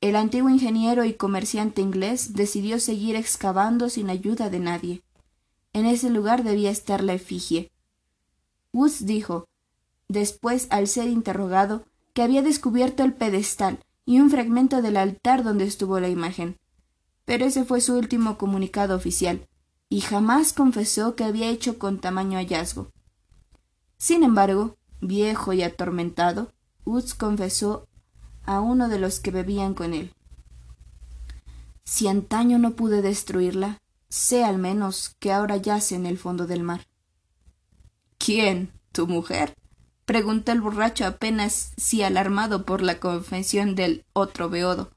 El 0.00 0.14
antiguo 0.14 0.50
ingeniero 0.50 1.04
y 1.04 1.14
comerciante 1.14 1.80
inglés 1.80 2.34
decidió 2.34 2.78
seguir 2.80 3.16
excavando 3.16 3.88
sin 3.88 4.10
ayuda 4.10 4.50
de 4.50 4.60
nadie. 4.60 5.02
En 5.72 5.86
ese 5.86 6.10
lugar 6.10 6.44
debía 6.44 6.70
estar 6.70 7.02
la 7.02 7.14
efigie. 7.14 7.70
Woods 8.72 9.06
dijo, 9.06 9.46
después 10.08 10.66
al 10.70 10.86
ser 10.86 11.08
interrogado, 11.08 11.84
que 12.12 12.22
había 12.22 12.42
descubierto 12.42 13.02
el 13.04 13.14
pedestal 13.14 13.78
y 14.04 14.20
un 14.20 14.30
fragmento 14.30 14.82
del 14.82 14.96
altar 14.96 15.42
donde 15.42 15.64
estuvo 15.64 15.98
la 15.98 16.08
imagen. 16.08 16.58
Pero 17.24 17.46
ese 17.46 17.64
fue 17.64 17.80
su 17.80 17.94
último 17.96 18.38
comunicado 18.38 18.94
oficial, 18.94 19.48
y 19.88 20.00
jamás 20.00 20.52
confesó 20.52 21.14
que 21.14 21.24
había 21.24 21.48
hecho 21.48 21.78
con 21.78 22.00
tamaño 22.00 22.38
hallazgo. 22.38 22.90
Sin 23.98 24.22
embargo, 24.22 24.76
viejo 25.00 25.52
y 25.52 25.62
atormentado, 25.62 26.52
Woods 26.84 27.14
confesó 27.14 27.88
a 28.44 28.60
uno 28.60 28.88
de 28.88 28.98
los 28.98 29.20
que 29.20 29.30
bebían 29.30 29.74
con 29.74 29.94
él. 29.94 30.12
Si 31.84 32.08
antaño 32.08 32.58
no 32.58 32.74
pude 32.74 33.02
destruirla, 33.02 33.80
sé 34.08 34.44
al 34.44 34.58
menos 34.58 35.14
que 35.18 35.32
ahora 35.32 35.56
yace 35.56 35.94
en 35.94 36.06
el 36.06 36.18
fondo 36.18 36.46
del 36.46 36.62
mar. 36.62 36.86
¿Quién? 38.18 38.72
¿Tu 38.92 39.06
mujer? 39.06 39.54
preguntó 40.04 40.52
el 40.52 40.60
borracho 40.60 41.04
apenas 41.04 41.72
si 41.76 42.02
alarmado 42.02 42.64
por 42.64 42.80
la 42.80 43.00
confesión 43.00 43.74
del 43.74 44.04
otro 44.12 44.48
beodo. 44.48 44.90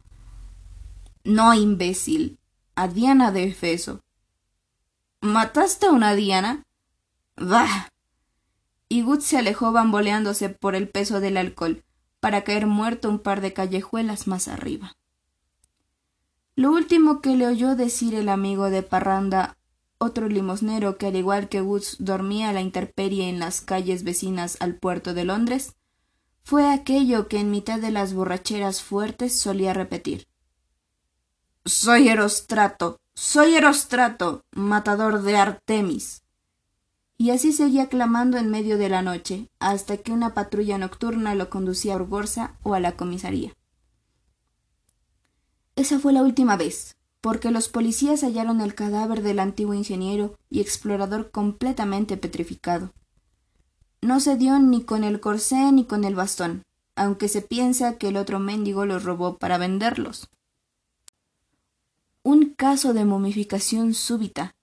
No, 1.23 1.53
imbécil, 1.53 2.39
a 2.75 2.87
Diana 2.87 3.31
de 3.31 3.45
Efeso. 3.45 4.01
¿Mataste 5.21 5.87
a 5.87 5.91
una 5.91 6.15
Diana? 6.15 6.63
Bah. 7.35 7.89
Y 8.87 9.01
Gut 9.01 9.21
se 9.21 9.37
alejó 9.37 9.71
bamboleándose 9.71 10.49
por 10.49 10.75
el 10.75 10.87
peso 10.87 11.19
del 11.19 11.35
alcohol, 11.35 11.83
para 12.19 12.43
caer 12.43 12.67
muerto 12.67 13.09
un 13.09 13.19
par 13.19 13.41
de 13.41 13.53
callejuelas 13.53 14.27
más 14.27 14.47
arriba. 14.47 14.95
Lo 16.55 16.71
último 16.71 17.21
que 17.21 17.35
le 17.35 17.47
oyó 17.47 17.75
decir 17.75 18.15
el 18.15 18.29
amigo 18.29 18.69
de 18.69 18.81
Parranda, 18.81 19.57
otro 19.97 20.29
limosnero 20.29 20.97
que 20.97 21.07
al 21.07 21.15
igual 21.17 21.49
que 21.49 21.61
Woods 21.61 21.97
dormía 21.99 22.49
a 22.49 22.53
la 22.53 22.61
intemperie 22.61 23.29
en 23.29 23.39
las 23.39 23.61
calles 23.61 24.03
vecinas 24.03 24.57
al 24.61 24.75
puerto 24.75 25.13
de 25.13 25.25
Londres, 25.25 25.75
fue 26.43 26.71
aquello 26.71 27.27
que 27.27 27.39
en 27.39 27.51
mitad 27.51 27.79
de 27.79 27.91
las 27.91 28.13
borracheras 28.13 28.81
fuertes 28.81 29.39
solía 29.39 29.73
repetir. 29.73 30.27
Soy 31.65 32.07
Erostrato, 32.07 32.99
soy 33.21 33.55
Erostrato, 33.55 34.45
matador 34.53 35.23
de 35.23 35.35
Artemis 35.35 36.23
y 37.17 37.31
así 37.31 37.51
seguía 37.51 37.89
clamando 37.89 38.37
en 38.37 38.49
medio 38.49 38.77
de 38.77 38.87
la 38.87 39.01
noche, 39.01 39.49
hasta 39.59 39.97
que 39.97 40.13
una 40.13 40.33
patrulla 40.33 40.77
nocturna 40.77 41.35
lo 41.35 41.49
conducía 41.49 41.93
a 41.93 41.95
Urborsa 41.97 42.55
o 42.63 42.75
a 42.75 42.79
la 42.79 42.93
comisaría. 42.93 43.53
Esa 45.75 45.99
fue 45.99 46.13
la 46.13 46.23
última 46.23 46.55
vez, 46.55 46.95
porque 47.19 47.51
los 47.51 47.67
policías 47.67 48.23
hallaron 48.23 48.61
el 48.61 48.73
cadáver 48.73 49.21
del 49.21 49.39
antiguo 49.39 49.73
ingeniero 49.73 50.37
y 50.49 50.61
explorador 50.61 51.29
completamente 51.29 52.15
petrificado. 52.15 52.93
No 54.01 54.21
se 54.21 54.37
dio 54.37 54.57
ni 54.59 54.85
con 54.85 55.03
el 55.03 55.19
corsé 55.19 55.73
ni 55.73 55.83
con 55.83 56.05
el 56.05 56.15
bastón, 56.15 56.63
aunque 56.95 57.27
se 57.27 57.41
piensa 57.41 57.97
que 57.97 58.07
el 58.07 58.15
otro 58.15 58.39
mendigo 58.39 58.85
los 58.85 59.03
robó 59.03 59.37
para 59.37 59.57
venderlos. 59.57 60.29
Un 62.23 62.53
caso 62.53 62.93
de 62.93 63.05
momificación 63.05 63.93
súbita, 63.93 64.55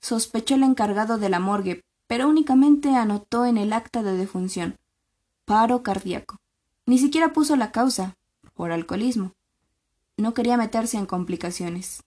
sospechó 0.00 0.54
el 0.54 0.62
encargado 0.62 1.18
de 1.18 1.28
la 1.28 1.40
morgue, 1.40 1.82
pero 2.06 2.28
únicamente 2.28 2.94
anotó 2.94 3.44
en 3.44 3.58
el 3.58 3.72
acta 3.72 4.02
de 4.02 4.16
defunción 4.16 4.76
paro 5.46 5.82
cardíaco. 5.82 6.36
Ni 6.86 6.98
siquiera 6.98 7.32
puso 7.32 7.56
la 7.56 7.70
causa, 7.70 8.16
por 8.52 8.72
alcoholismo. 8.72 9.32
No 10.16 10.34
quería 10.34 10.56
meterse 10.56 10.98
en 10.98 11.06
complicaciones. 11.06 12.02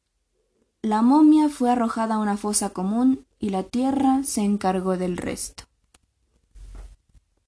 La 0.81 1.01
momia 1.01 1.49
fue 1.49 1.71
arrojada 1.71 2.15
a 2.15 2.19
una 2.19 2.37
fosa 2.37 2.69
común 2.71 3.25
y 3.39 3.49
la 3.49 3.63
tierra 3.63 4.23
se 4.23 4.41
encargó 4.41 4.97
del 4.97 5.17
resto. 5.17 5.63